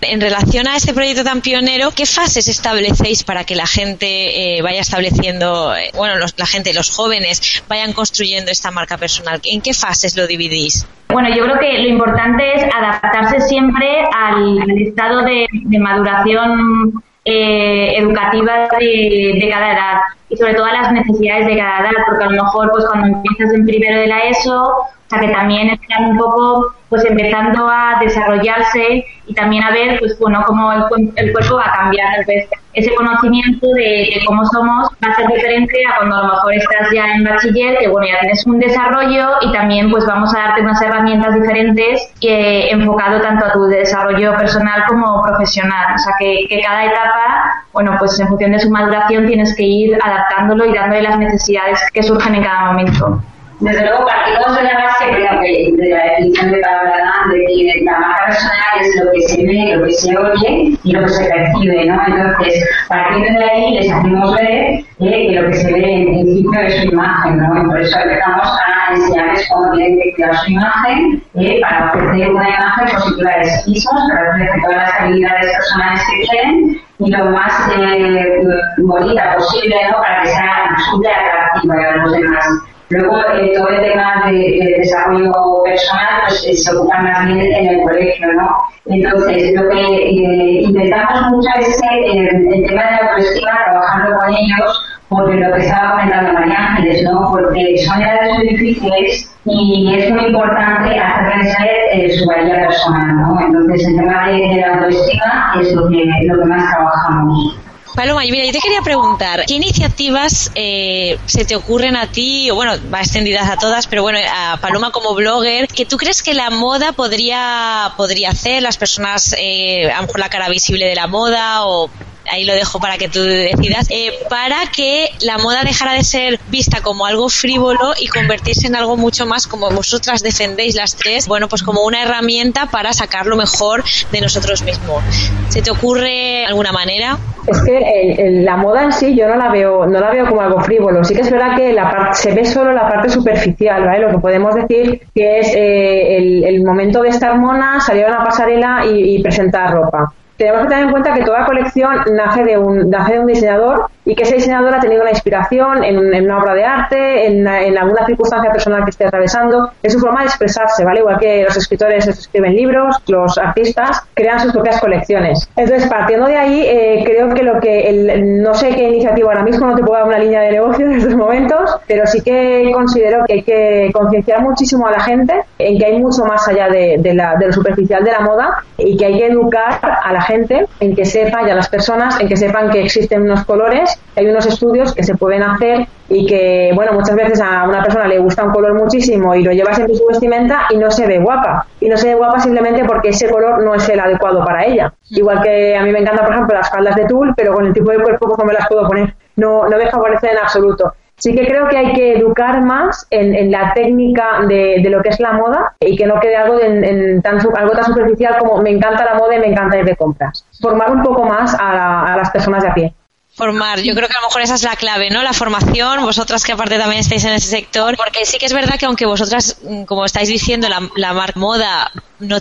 en 0.00 0.20
relación 0.20 0.66
a 0.68 0.76
este 0.76 0.92
proyecto 0.92 1.24
tan 1.24 1.40
pionero, 1.40 1.90
¿qué 1.94 2.06
fases 2.06 2.48
establecéis 2.48 3.24
para 3.24 3.44
que 3.44 3.54
la 3.54 3.66
gente 3.66 4.56
eh, 4.58 4.62
vaya 4.62 4.80
estableciendo, 4.80 5.74
eh, 5.74 5.90
bueno, 5.94 6.14
la 6.36 6.46
gente, 6.46 6.74
los 6.74 6.90
jóvenes, 6.90 7.64
vayan 7.68 7.92
construyendo 7.92 8.50
esta 8.50 8.70
marca 8.70 8.98
personal? 8.98 9.40
¿En 9.44 9.60
qué 9.60 9.72
fases 9.72 10.16
lo 10.16 10.26
dividís? 10.26 10.86
Bueno, 11.08 11.28
yo 11.34 11.44
creo 11.44 11.58
que 11.58 11.78
lo 11.78 11.88
importante 11.88 12.54
es 12.54 12.64
adaptarse 12.74 13.40
siempre 13.40 13.86
al, 14.12 14.58
estado 14.80 15.22
de, 15.22 15.46
maduración 15.78 17.02
eh, 17.24 17.94
educativa 17.96 18.68
de, 18.78 19.48
cada 19.50 19.72
edad 19.72 20.00
y 20.34 20.36
sobre 20.36 20.54
todo 20.54 20.66
a 20.66 20.72
las 20.72 20.92
necesidades 20.92 21.46
de 21.46 21.56
cada 21.56 21.80
edad, 21.80 21.90
porque 22.06 22.24
a 22.24 22.30
lo 22.30 22.42
mejor 22.42 22.70
pues 22.72 22.84
cuando 22.86 23.06
empiezas 23.06 23.54
en 23.54 23.64
primero 23.64 24.00
de 24.00 24.06
la 24.08 24.18
ESO 24.20 24.88
que 25.20 25.28
también 25.28 25.70
están 25.70 26.06
un 26.06 26.18
poco 26.18 26.74
pues 26.88 27.04
empezando 27.04 27.68
a 27.68 27.98
desarrollarse 28.00 29.04
y 29.26 29.34
también 29.34 29.64
a 29.64 29.70
ver 29.70 29.98
pues 29.98 30.18
bueno 30.18 30.42
cómo 30.46 30.72
el, 30.72 31.32
cuerpo 31.32 31.56
va 31.56 31.66
a 31.66 31.76
cambiar. 31.76 32.08
Entonces 32.18 32.48
ese 32.72 32.94
conocimiento 32.94 33.66
de, 33.74 34.20
cómo 34.26 34.44
somos 34.46 34.88
va 35.04 35.12
a 35.12 35.14
ser 35.14 35.26
diferente 35.28 35.74
a 35.86 35.96
cuando 35.96 36.16
a 36.16 36.22
lo 36.22 36.28
mejor 36.34 36.54
estás 36.54 36.88
ya 36.92 37.06
en 37.14 37.24
bachiller 37.24 37.78
que 37.78 37.88
bueno 37.88 38.06
ya 38.06 38.20
tienes 38.20 38.46
un 38.46 38.58
desarrollo 38.58 39.28
y 39.42 39.52
también 39.52 39.90
pues 39.90 40.06
vamos 40.06 40.34
a 40.34 40.38
darte 40.38 40.62
unas 40.62 40.80
herramientas 40.82 41.34
diferentes 41.34 42.12
enfocado 42.20 43.20
tanto 43.20 43.46
a 43.46 43.52
tu 43.52 43.64
desarrollo 43.66 44.36
personal 44.36 44.84
como 44.88 45.22
profesional. 45.22 45.94
O 45.94 45.98
sea 45.98 46.14
que, 46.18 46.46
que 46.48 46.60
cada 46.60 46.84
etapa 46.84 47.53
bueno 47.74 47.96
pues 47.98 48.18
en 48.18 48.28
función 48.28 48.52
de 48.52 48.60
su 48.60 48.70
maduración 48.70 49.26
tienes 49.26 49.54
que 49.54 49.64
ir 49.64 49.98
adaptándolo 50.02 50.64
y 50.64 50.72
dándole 50.72 51.02
las 51.02 51.18
necesidades 51.18 51.78
que 51.92 52.02
surgen 52.02 52.36
en 52.36 52.44
cada 52.44 52.72
momento 52.72 53.20
desde 53.60 53.86
luego 53.86 54.04
partimos 54.04 54.56
de 54.56 54.62
la 54.64 54.74
base, 54.74 55.04
creo 55.10 55.40
que 55.40 55.72
de 55.76 55.88
la 55.90 56.04
definición 56.04 56.50
de 56.50 56.60
Paola 56.60 57.14
de 57.30 57.46
que 57.46 57.84
la 57.84 57.98
marca 57.98 58.26
personal 58.26 58.80
es 58.80 59.02
lo 59.02 59.12
que 59.12 59.20
se 59.22 59.46
ve, 59.46 59.76
lo 59.76 59.86
que 59.86 59.92
se 59.92 60.18
oye 60.18 60.78
y 60.82 60.92
lo 60.92 61.02
que 61.02 61.08
se 61.08 61.24
percibe, 61.24 61.86
¿no? 61.86 62.02
Entonces, 62.06 62.68
partiendo 62.88 63.40
de 63.40 63.50
ahí 63.50 63.74
les 63.74 63.92
hacemos 63.92 64.34
ver 64.34 64.44
eh, 64.50 64.84
que 64.98 65.40
lo 65.40 65.48
que 65.48 65.54
se 65.54 65.72
ve 65.72 65.94
en 65.94 66.04
principio 66.04 66.60
es 66.60 66.80
su 66.80 66.88
imagen, 66.88 67.38
¿no? 67.38 67.62
Y 67.62 67.66
por 67.66 67.80
eso 67.80 67.98
empezamos 68.00 68.48
a 68.48 68.94
enseñarles 68.94 69.48
cómo 69.48 69.72
tienen 69.72 70.00
que 70.00 70.12
crear 70.14 70.36
su 70.36 70.50
imagen 70.50 71.22
eh, 71.36 71.60
para 71.62 71.86
ofrecer 71.86 72.30
una 72.30 72.48
imagen 72.48 72.96
positiva 72.96 73.30
de 73.38 73.44
sí 73.44 73.70
mismos, 73.70 74.02
para 74.10 74.30
ofrecer 74.30 74.62
todas 74.62 74.76
las 74.76 75.00
habilidades 75.00 75.52
personales 75.52 76.02
que 76.10 76.26
quieren 76.26 76.83
y 76.98 77.10
lo 77.10 77.24
más 77.26 77.72
eh, 77.76 78.42
bonita 78.78 79.36
posible, 79.36 79.76
¿no? 79.90 79.98
Para 79.98 80.22
que 80.22 80.28
sea 80.28 80.76
súper 80.90 81.12
atractiva 81.12 81.74
a 81.74 81.96
los 81.96 82.12
demás. 82.12 82.46
Luego, 82.90 83.18
eh, 83.34 83.52
todo 83.56 83.68
el 83.70 83.80
tema 83.90 84.24
de, 84.26 84.76
desarrollo 84.78 85.32
personal 85.64 86.22
pues, 86.28 86.46
eh, 86.46 86.54
se 86.54 86.76
ocupa 86.76 86.98
más 86.98 87.26
bien 87.26 87.40
en 87.40 87.66
el 87.68 87.82
colegio, 87.82 88.32
¿no? 88.34 88.56
Entonces, 88.86 89.52
lo 89.54 89.68
que 89.70 89.80
eh, 89.80 90.62
intentamos 90.62 91.30
mucho 91.30 91.48
es 91.58 91.80
el 91.90 92.66
tema 92.66 92.84
de 92.84 92.90
la 92.90 93.08
autoestima, 93.08 93.50
trabajando 93.64 94.16
con 94.18 94.34
ellos, 94.34 94.98
porque 95.08 95.34
lo 95.34 95.54
que 95.54 95.62
estaba 95.62 95.92
comentando 95.92 96.32
María 96.34 96.56
Ángeles, 96.58 97.02
¿no? 97.04 97.30
Porque 97.32 97.78
son 97.78 98.02
edades 98.02 98.34
muy 98.34 98.48
difíciles 98.48 99.33
y 99.46 99.94
es 99.94 100.10
muy 100.10 100.26
importante 100.26 100.98
hacer 100.98 101.32
crecer 101.32 102.18
su 102.18 102.26
valía 102.26 102.66
personal, 102.66 103.16
¿no? 103.16 103.40
Entonces, 103.40 103.88
el 103.88 103.96
tema 103.96 104.28
de, 104.28 104.56
la 104.56 104.74
autoestima 104.74 105.54
es 105.60 105.72
lo 105.72 105.88
que, 105.88 106.04
lo 106.26 106.38
que 106.38 106.44
más 106.46 106.70
trabajamos. 106.70 107.56
Paloma, 107.94 108.22
mira, 108.22 108.44
yo 108.44 108.52
te 108.52 108.58
quería 108.58 108.80
preguntar, 108.82 109.44
¿qué 109.46 109.54
iniciativas 109.54 110.50
eh, 110.56 111.16
se 111.26 111.44
te 111.44 111.54
ocurren 111.54 111.94
a 111.94 112.08
ti, 112.08 112.50
o 112.50 112.56
bueno, 112.56 112.72
va 112.92 112.98
extendidas 112.98 113.48
a 113.48 113.56
todas, 113.56 113.86
pero 113.86 114.02
bueno, 114.02 114.18
a 114.34 114.56
Paloma 114.56 114.90
como 114.90 115.14
blogger, 115.14 115.68
que 115.68 115.86
tú 115.86 115.96
crees 115.96 116.22
que 116.22 116.34
la 116.34 116.50
moda 116.50 116.90
podría, 116.90 117.92
podría 117.96 118.30
hacer, 118.30 118.62
las 118.62 118.78
personas, 118.78 119.36
eh, 119.38 119.92
a 119.92 120.04
la 120.18 120.28
cara 120.28 120.48
visible 120.48 120.86
de 120.86 120.96
la 120.96 121.06
moda, 121.06 121.66
o 121.66 121.88
ahí 122.30 122.44
lo 122.44 122.54
dejo 122.54 122.80
para 122.80 122.96
que 122.96 123.08
tú 123.08 123.22
decidas, 123.22 123.86
eh, 123.90 124.12
para 124.28 124.56
que 124.74 125.10
la 125.20 125.38
moda 125.38 125.62
dejara 125.64 125.92
de 125.92 126.02
ser 126.04 126.38
vista 126.48 126.80
como 126.82 127.06
algo 127.06 127.28
frívolo 127.28 127.92
y 128.00 128.08
convertirse 128.08 128.66
en 128.66 128.76
algo 128.76 128.96
mucho 128.96 129.26
más 129.26 129.46
como 129.46 129.70
vosotras 129.70 130.22
defendéis 130.22 130.74
las 130.74 130.96
tres, 130.96 131.28
bueno, 131.28 131.48
pues 131.48 131.62
como 131.62 131.82
una 131.82 132.02
herramienta 132.02 132.66
para 132.66 132.92
sacar 132.92 133.26
lo 133.26 133.36
mejor 133.36 133.84
de 134.12 134.20
nosotros 134.20 134.62
mismos. 134.62 135.02
¿Se 135.48 135.62
te 135.62 135.70
ocurre 135.70 136.44
alguna 136.46 136.72
manera? 136.72 137.18
Es 137.46 137.60
que 137.60 138.40
la 138.42 138.56
moda 138.56 138.84
en 138.84 138.92
sí 138.92 139.14
yo 139.14 139.28
no 139.28 139.36
la 139.36 139.50
veo 139.50 139.86
no 139.86 140.00
la 140.00 140.10
veo 140.10 140.26
como 140.26 140.40
algo 140.40 140.60
frívolo. 140.60 141.04
Sí 141.04 141.14
que 141.14 141.20
es 141.20 141.30
verdad 141.30 141.56
que 141.56 141.72
la 141.72 142.10
se 142.14 142.32
ve 142.32 142.44
solo 142.44 142.72
la 142.72 142.88
parte 142.88 143.10
superficial, 143.10 143.84
¿vale? 143.84 144.00
Lo 144.00 144.10
que 144.12 144.18
podemos 144.18 144.54
decir 144.54 145.02
que 145.14 145.40
es 145.40 145.54
eh, 145.54 146.16
el, 146.16 146.64
momento 146.64 147.02
de 147.02 147.10
estar 147.10 147.38
mona, 147.38 147.80
salir 147.80 148.06
a 148.06 148.08
una 148.08 148.24
pasarela 148.24 148.84
y 148.86 149.22
presentar 149.22 149.72
ropa 149.72 150.14
tenemos 150.44 150.62
que 150.62 150.68
tener 150.68 150.84
en 150.84 150.90
cuenta 150.90 151.14
que 151.14 151.22
toda 151.22 151.46
colección 151.46 151.96
nace 152.12 152.44
de 152.44 152.58
un, 152.58 152.90
nace 152.90 153.14
de 153.14 153.20
un 153.20 153.26
diseñador 153.26 153.90
y 154.04 154.14
que 154.14 154.24
ese 154.24 154.36
diseñador 154.36 154.74
ha 154.74 154.80
tenido 154.80 155.02
una 155.02 155.10
inspiración 155.10 155.82
en, 155.82 155.98
una 155.98 156.38
obra 156.38 156.54
de 156.54 156.64
arte, 156.64 157.26
en, 157.26 157.46
alguna 157.46 158.06
circunstancia 158.06 158.50
personal 158.50 158.84
que 158.84 158.90
esté 158.90 159.06
atravesando, 159.06 159.70
es 159.82 159.92
su 159.92 160.00
forma 160.00 160.20
de 160.20 160.26
expresarse, 160.26 160.84
¿vale? 160.84 161.00
Igual 161.00 161.18
que 161.18 161.44
los 161.44 161.56
escritores 161.56 162.06
escriben 162.06 162.54
libros, 162.54 162.96
los 163.06 163.38
artistas 163.38 164.02
crean 164.14 164.40
sus 164.40 164.52
propias 164.52 164.80
colecciones. 164.80 165.48
Entonces, 165.56 165.88
partiendo 165.88 166.26
de 166.26 166.36
ahí, 166.36 166.62
eh, 166.66 167.02
creo 167.04 167.30
que 167.30 167.42
lo 167.42 167.60
que, 167.60 167.80
el, 167.88 168.42
no 168.42 168.54
sé 168.54 168.70
qué 168.70 168.88
iniciativa 168.88 169.28
ahora 169.32 169.44
mismo, 169.44 169.66
no 169.66 169.74
te 169.74 169.82
puedo 169.82 169.98
dar 169.98 170.08
una 170.08 170.18
línea 170.18 170.42
de 170.42 170.52
negocio 170.52 170.86
en 170.90 170.92
estos 170.92 171.14
momentos, 171.14 171.76
pero 171.86 172.06
sí 172.06 172.20
que 172.20 172.70
considero 172.74 173.24
que 173.26 173.34
hay 173.34 173.42
que 173.42 173.90
concienciar 173.92 174.42
muchísimo 174.42 174.86
a 174.86 174.90
la 174.90 175.00
gente 175.00 175.34
en 175.58 175.78
que 175.78 175.86
hay 175.86 175.98
mucho 175.98 176.24
más 176.24 176.46
allá 176.48 176.68
de, 176.68 176.96
de, 176.98 177.14
la, 177.14 177.36
de 177.36 177.46
lo 177.46 177.52
superficial 177.52 178.04
de 178.04 178.12
la 178.12 178.20
moda 178.20 178.58
y 178.76 178.96
que 178.96 179.06
hay 179.06 179.18
que 179.18 179.26
educar 179.26 179.78
a 179.82 180.12
la 180.12 180.20
gente 180.22 180.66
en 180.80 180.94
que 180.94 181.04
sepa 181.04 181.42
y 181.46 181.50
a 181.50 181.54
las 181.54 181.68
personas 181.68 182.20
en 182.20 182.28
que 182.28 182.36
sepan 182.36 182.70
que 182.70 182.82
existen 182.82 183.22
unos 183.22 183.44
colores 183.44 183.93
hay 184.16 184.26
unos 184.26 184.46
estudios 184.46 184.94
que 184.94 185.02
se 185.02 185.16
pueden 185.16 185.42
hacer 185.42 185.86
y 186.08 186.26
que, 186.26 186.70
bueno, 186.74 186.92
muchas 186.92 187.16
veces 187.16 187.40
a 187.40 187.64
una 187.64 187.82
persona 187.82 188.06
le 188.06 188.18
gusta 188.18 188.44
un 188.44 188.52
color 188.52 188.74
muchísimo 188.74 189.34
y 189.34 189.42
lo 189.42 189.52
lleva 189.52 189.74
siempre 189.74 189.94
en 189.94 189.98
su 189.98 190.06
vestimenta 190.06 190.66
y 190.70 190.76
no 190.76 190.90
se 190.90 191.06
ve 191.06 191.18
guapa. 191.18 191.66
Y 191.80 191.88
no 191.88 191.96
se 191.96 192.08
ve 192.08 192.14
guapa 192.14 192.38
simplemente 192.40 192.84
porque 192.84 193.08
ese 193.08 193.28
color 193.28 193.62
no 193.64 193.74
es 193.74 193.88
el 193.88 194.00
adecuado 194.00 194.44
para 194.44 194.64
ella. 194.64 194.92
Igual 195.10 195.42
que 195.42 195.76
a 195.76 195.82
mí 195.82 195.90
me 195.90 196.00
encantan, 196.00 196.26
por 196.26 196.34
ejemplo, 196.34 196.56
las 196.56 196.70
faldas 196.70 196.94
de 196.96 197.06
tul, 197.06 197.34
pero 197.36 197.54
con 197.54 197.66
el 197.66 197.72
tipo 197.72 197.90
de 197.90 198.02
cuerpo 198.02 198.28
como 198.28 198.44
me 198.44 198.52
las 198.52 198.68
puedo 198.68 198.86
poner, 198.86 199.14
no, 199.36 199.68
no 199.68 199.76
me 199.76 199.90
favorece 199.90 200.30
en 200.30 200.38
absoluto. 200.38 200.92
Sí 201.16 201.32
que 201.34 201.46
creo 201.46 201.68
que 201.68 201.76
hay 201.76 201.92
que 201.92 202.14
educar 202.14 202.60
más 202.62 203.06
en, 203.10 203.50
la 203.50 203.72
técnica 203.72 204.40
de, 204.48 204.84
lo 204.90 205.00
que 205.00 205.10
es 205.10 205.20
la 205.20 205.32
moda 205.32 205.74
y 205.78 205.96
que 205.96 206.06
no 206.06 206.18
quede 206.18 206.36
algo, 206.36 206.60
en, 206.60 207.22
tan, 207.22 207.38
algo 207.56 207.72
tan 207.72 207.84
superficial 207.84 208.36
como 208.38 208.60
me 208.60 208.70
encanta 208.70 209.04
la 209.04 209.14
moda 209.14 209.36
y 209.36 209.38
me 209.38 209.46
encanta 209.46 209.78
ir 209.78 209.84
de 209.84 209.96
compras. 209.96 210.44
Formar 210.60 210.90
un 210.90 211.02
poco 211.04 211.24
más 211.24 211.56
a 211.58 212.16
las 212.16 212.30
personas 212.30 212.64
de 212.64 212.68
a 212.68 212.74
pie 212.74 212.94
formar. 213.34 213.80
Yo 213.80 213.94
creo 213.94 214.08
que 214.08 214.14
a 214.16 214.20
lo 214.20 214.28
mejor 214.28 214.42
esa 214.42 214.54
es 214.54 214.62
la 214.62 214.76
clave, 214.76 215.10
¿no? 215.10 215.22
La 215.22 215.32
formación, 215.32 216.02
vosotras 216.04 216.44
que 216.44 216.52
aparte 216.52 216.78
también 216.78 217.00
estáis 217.00 217.24
en 217.24 217.32
ese 217.32 217.48
sector, 217.48 217.96
porque 217.96 218.24
sí 218.24 218.38
que 218.38 218.46
es 218.46 218.52
verdad 218.52 218.78
que 218.78 218.86
aunque 218.86 219.06
vosotras, 219.06 219.58
mm, 219.62 219.84
como 219.84 220.04
estáis 220.04 220.28
diciendo, 220.28 220.68
la, 220.68 220.88
la 220.96 221.12
marca 221.12 221.38
moda 221.38 221.90
no, 222.26 222.38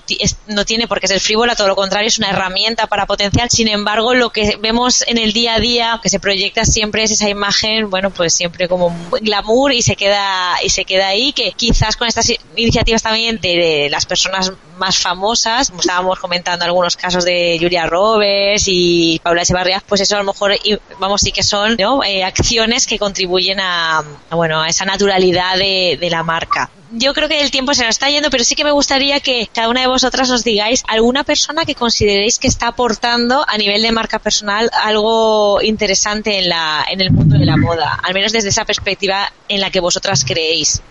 no 0.47 0.65
tiene 0.65 0.87
por 0.87 0.99
qué 0.99 1.07
ser 1.07 1.19
frívola, 1.19 1.55
todo 1.55 1.67
lo 1.67 1.75
contrario, 1.75 2.07
es 2.07 2.17
una 2.17 2.29
herramienta 2.29 2.87
para 2.87 3.05
potenciar. 3.05 3.49
Sin 3.49 3.67
embargo, 3.67 4.13
lo 4.13 4.29
que 4.29 4.57
vemos 4.59 5.03
en 5.07 5.17
el 5.17 5.33
día 5.33 5.55
a 5.55 5.59
día, 5.59 5.99
que 6.01 6.09
se 6.09 6.19
proyecta 6.19 6.65
siempre 6.65 7.03
es 7.03 7.11
esa 7.11 7.29
imagen, 7.29 7.89
bueno, 7.89 8.11
pues 8.11 8.33
siempre 8.33 8.67
como 8.67 8.95
glamour 9.21 9.73
y 9.73 9.81
se 9.81 9.95
queda, 9.95 10.55
y 10.63 10.69
se 10.69 10.85
queda 10.85 11.07
ahí, 11.07 11.33
que 11.33 11.51
quizás 11.51 11.95
con 11.95 12.07
estas 12.07 12.31
iniciativas 12.55 13.03
también 13.03 13.39
de, 13.39 13.87
las 13.89 14.05
personas 14.05 14.51
más 14.77 14.97
famosas, 14.97 15.69
como 15.69 15.81
estábamos 15.81 16.19
comentando 16.19 16.65
algunos 16.65 16.95
casos 16.95 17.25
de 17.25 17.57
Julia 17.59 17.85
Roberts 17.85 18.65
y 18.67 19.19
Paula 19.23 19.43
Echevarría, 19.43 19.83
pues 19.87 20.01
eso 20.01 20.15
a 20.15 20.19
lo 20.19 20.25
mejor, 20.25 20.53
vamos, 20.99 21.21
sí 21.21 21.31
que 21.31 21.43
son 21.43 21.77
eh, 22.05 22.23
acciones 22.23 22.87
que 22.87 22.97
contribuyen 22.97 23.59
a, 23.59 24.03
bueno, 24.31 24.61
a 24.61 24.67
esa 24.67 24.85
naturalidad 24.85 25.57
de 25.57 26.07
la 26.09 26.23
marca 26.23 26.69
yo 26.95 27.13
creo 27.13 27.27
que 27.27 27.41
el 27.41 27.51
tiempo 27.51 27.73
se 27.73 27.83
nos 27.83 27.91
está 27.91 28.09
yendo, 28.09 28.29
pero 28.29 28.43
sí 28.43 28.55
que 28.55 28.63
me 28.63 28.71
gustaría 28.71 29.19
que 29.19 29.47
cada 29.53 29.69
una 29.69 29.81
de 29.81 29.87
vosotras 29.87 30.29
nos 30.29 30.43
digáis 30.43 30.83
alguna 30.87 31.23
persona 31.23 31.65
que 31.65 31.75
consideréis 31.75 32.37
que 32.37 32.47
está 32.47 32.67
aportando 32.67 33.43
a 33.47 33.57
nivel 33.57 33.81
de 33.81 33.91
marca 33.91 34.19
personal 34.19 34.69
algo 34.83 35.61
interesante 35.61 36.39
en, 36.39 36.49
la, 36.49 36.85
en 36.89 37.01
el 37.01 37.11
mundo 37.11 37.37
de 37.37 37.45
la 37.45 37.57
moda, 37.57 37.99
al 38.03 38.13
menos 38.13 38.31
desde 38.31 38.49
esa 38.49 38.65
perspectiva 38.65 39.27
en 39.49 39.59
la 39.59 39.71
que 39.71 39.79
vosotras 39.79 40.23
creéis. 40.23 40.83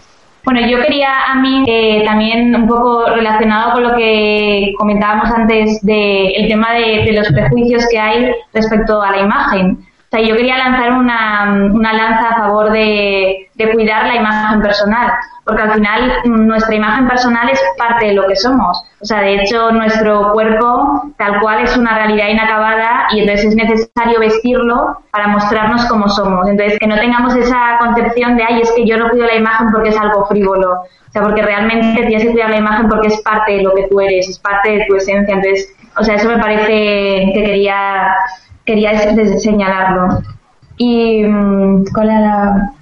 Bueno, 0.45 0.67
yo 0.69 0.81
quería 0.83 1.27
a 1.29 1.37
mí 1.37 1.65
eh, 1.69 2.03
también 2.05 2.53
un 2.53 2.67
poco 2.67 3.07
relacionado 3.07 3.75
con 3.75 3.85
lo 3.85 3.97
que 3.97 4.73
comentábamos 4.77 5.31
antes 5.31 5.81
del 5.83 6.35
el 6.35 6.49
tema 6.49 6.73
de, 6.73 7.05
de 7.05 7.12
los 7.12 7.29
prejuicios 7.29 7.87
que 7.88 7.99
hay 7.99 8.33
respecto 8.53 9.01
a 9.01 9.12
la 9.12 9.21
imagen 9.21 9.87
O 10.12 10.14
sea, 10.14 10.29
yo 10.29 10.37
quería 10.37 10.59
lanzar 10.59 10.92
una, 10.92 11.70
una 11.72 11.92
lanza 11.94 12.29
a 12.29 12.37
favor 12.37 12.70
de, 12.70 13.48
cuidar 13.72 14.07
la 14.09 14.16
imagen 14.16 14.61
personal, 14.61 15.11
porque 15.46 15.62
al 15.62 15.72
final 15.72 16.12
nuestra 16.27 16.75
imagen 16.75 17.09
personal 17.09 17.48
es 17.48 17.59
parte 17.79 18.09
de 18.09 18.12
lo 18.12 18.27
que 18.27 18.37
somos. 18.37 18.85
O 19.01 19.07
sea, 19.07 19.22
de 19.22 19.37
hecho, 19.37 19.72
nuestro 19.72 20.33
cuerpo 20.33 21.14
tal 21.16 21.40
cual 21.40 21.62
es 21.62 21.75
una 21.79 21.94
realidad 21.94 22.29
inacabada 22.29 23.07
y 23.12 23.20
entonces 23.20 23.46
es 23.46 23.57
necesario 23.57 24.20
vestirlo 24.20 24.98
para 25.12 25.29
mostrarnos 25.29 25.87
cómo 25.87 26.07
somos. 26.11 26.46
Entonces, 26.46 26.79
que 26.79 26.87
no 26.87 26.96
tengamos 26.96 27.35
esa 27.35 27.79
concepción 27.79 28.37
de, 28.37 28.42
ay, 28.42 28.61
es 28.61 28.70
que 28.72 28.85
yo 28.85 28.98
no 28.98 29.09
cuido 29.09 29.27
la 29.27 29.37
imagen 29.37 29.68
porque 29.72 29.88
es 29.88 29.98
algo 29.98 30.27
frívolo. 30.27 30.72
O 30.72 31.12
sea, 31.12 31.22
porque 31.22 31.40
realmente 31.40 32.05
tienes 32.05 32.25
que 32.25 32.33
cuidar 32.33 32.51
la 32.51 32.59
imagen 32.59 32.90
porque 32.90 33.09
es 33.09 33.22
parte 33.22 33.53
de 33.53 33.62
lo 33.62 33.72
que 33.75 33.88
tú 33.88 33.98
eres, 33.98 34.29
es 34.29 34.38
parte 34.38 34.72
de 34.72 34.85
tu 34.87 34.94
esencia. 34.96 35.35
Entonces, 35.35 35.75
o 35.96 36.05
sea, 36.05 36.16
eso 36.16 36.29
me 36.29 36.37
parece 36.37 37.33
que 37.33 37.42
quería 37.46 38.14
quería 38.64 39.14
señalarlo. 39.38 40.22
¿Y 40.77 41.25
mm, 41.25 41.85
cuál 41.94 42.11
era? 42.11 42.72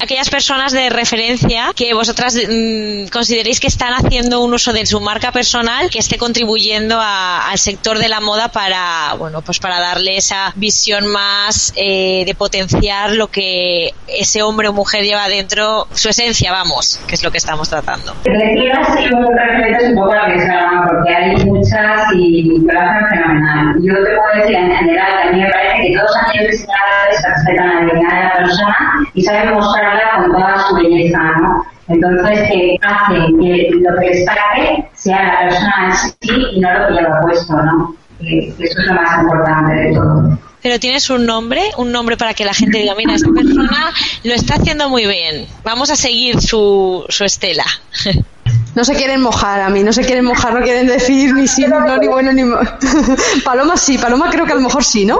Aquellas 0.00 0.28
personas 0.28 0.72
de 0.72 0.90
referencia 0.90 1.70
que 1.74 1.94
vosotras 1.94 2.36
mm, 2.36 3.08
consideréis 3.08 3.60
que 3.60 3.68
están 3.68 3.92
haciendo 3.94 4.42
un 4.42 4.52
uso 4.52 4.72
de 4.72 4.84
su 4.86 5.00
marca 5.00 5.32
personal 5.32 5.88
que 5.90 5.98
esté 5.98 6.18
contribuyendo 6.18 6.98
al 7.00 7.58
sector 7.58 7.98
de 7.98 8.08
la 8.08 8.20
moda 8.20 8.48
para, 8.48 9.14
bueno, 9.18 9.42
pues 9.42 9.58
para 9.58 9.80
darle 9.80 10.16
esa 10.16 10.52
visión 10.56 11.06
más 11.06 11.72
eh, 11.76 12.24
de 12.26 12.34
potenciar 12.34 13.12
lo 13.12 13.28
que 13.28 13.94
ese 14.08 14.42
hombre 14.42 14.68
o 14.68 14.72
mujer 14.72 15.04
lleva 15.04 15.28
dentro, 15.28 15.86
su 15.92 16.08
esencia, 16.08 16.52
vamos, 16.52 17.00
que 17.06 17.14
es 17.14 17.24
lo 17.24 17.30
que 17.30 17.38
estamos 17.38 17.68
tratando. 17.68 18.14
Referencias 18.24 19.00
y 19.00 19.08
referentes 19.08 19.90
un 19.90 19.96
poco 19.96 20.12
arriesgadas, 20.12 20.88
porque 20.88 21.14
hay 21.14 21.44
muchas 21.46 22.12
y 22.14 22.60
lo 22.60 22.80
hacen 22.80 23.08
fenomenal. 23.10 23.74
Yo 23.80 23.94
te 23.94 24.10
puedo 24.16 24.34
decir 24.36 24.56
en 24.56 24.76
general 24.76 25.22
que 25.22 25.28
a 25.28 25.32
mí 25.32 25.40
me 25.40 25.50
parece 25.50 25.82
que 25.82 25.96
todos 25.96 26.16
aquellos 26.26 26.50
diseñadores 26.50 27.22
respetan 27.24 27.68
la 27.68 27.80
dignidad 27.80 28.10
de 28.10 28.24
la 28.24 28.32
persona 28.34 28.76
y 29.14 29.22
saben 29.22 29.54
mostrarla 29.54 30.16
con 30.16 30.32
toda 30.32 30.68
su 30.68 30.74
belleza, 30.76 31.18
¿no? 31.18 31.64
Entonces, 31.88 32.48
que 32.50 32.78
hace 32.82 33.14
que 33.40 33.70
lo 33.80 34.00
que 34.00 34.08
destaque 34.08 34.88
sea 34.94 35.22
la 35.22 35.38
persona 35.40 35.86
en 35.86 35.92
sí 35.92 36.44
y 36.52 36.60
no 36.60 36.72
lo 36.72 36.88
que 36.88 36.94
lleva 36.94 37.20
puesto, 37.20 37.56
¿no? 37.62 37.94
eso 38.20 38.54
es 38.58 38.86
lo 38.86 38.94
más 38.94 39.22
importante 39.22 39.74
de 39.74 39.94
todo. 39.94 40.38
Pero 40.62 40.80
tienes 40.80 41.10
un 41.10 41.26
nombre, 41.26 41.60
un 41.76 41.92
nombre 41.92 42.16
para 42.16 42.32
que 42.32 42.44
la 42.44 42.54
gente 42.54 42.78
diga, 42.78 42.94
mira, 42.94 43.14
esta 43.14 43.30
persona 43.30 43.92
lo 44.22 44.32
está 44.32 44.54
haciendo 44.54 44.88
muy 44.88 45.06
bien, 45.06 45.46
vamos 45.62 45.90
a 45.90 45.96
seguir 45.96 46.40
su, 46.40 47.04
su 47.08 47.24
estela. 47.24 47.66
No 48.74 48.84
se 48.84 48.94
quieren 48.94 49.20
mojar 49.20 49.60
a 49.60 49.68
mí, 49.68 49.82
no 49.84 49.92
se 49.92 50.02
quieren 50.02 50.24
mojar, 50.24 50.52
no 50.52 50.60
quieren 50.60 50.86
decir 50.86 51.32
ni 51.34 51.46
sí, 51.46 51.64
no, 51.66 51.80
ni 51.98 52.08
bueno, 52.08 52.32
ni... 52.32 52.42
Paloma 53.44 53.76
sí, 53.76 53.98
Paloma 53.98 54.28
creo 54.30 54.44
que 54.44 54.52
a 54.52 54.56
lo 54.56 54.62
mejor 54.62 54.82
sí, 54.82 55.06
¿no? 55.06 55.18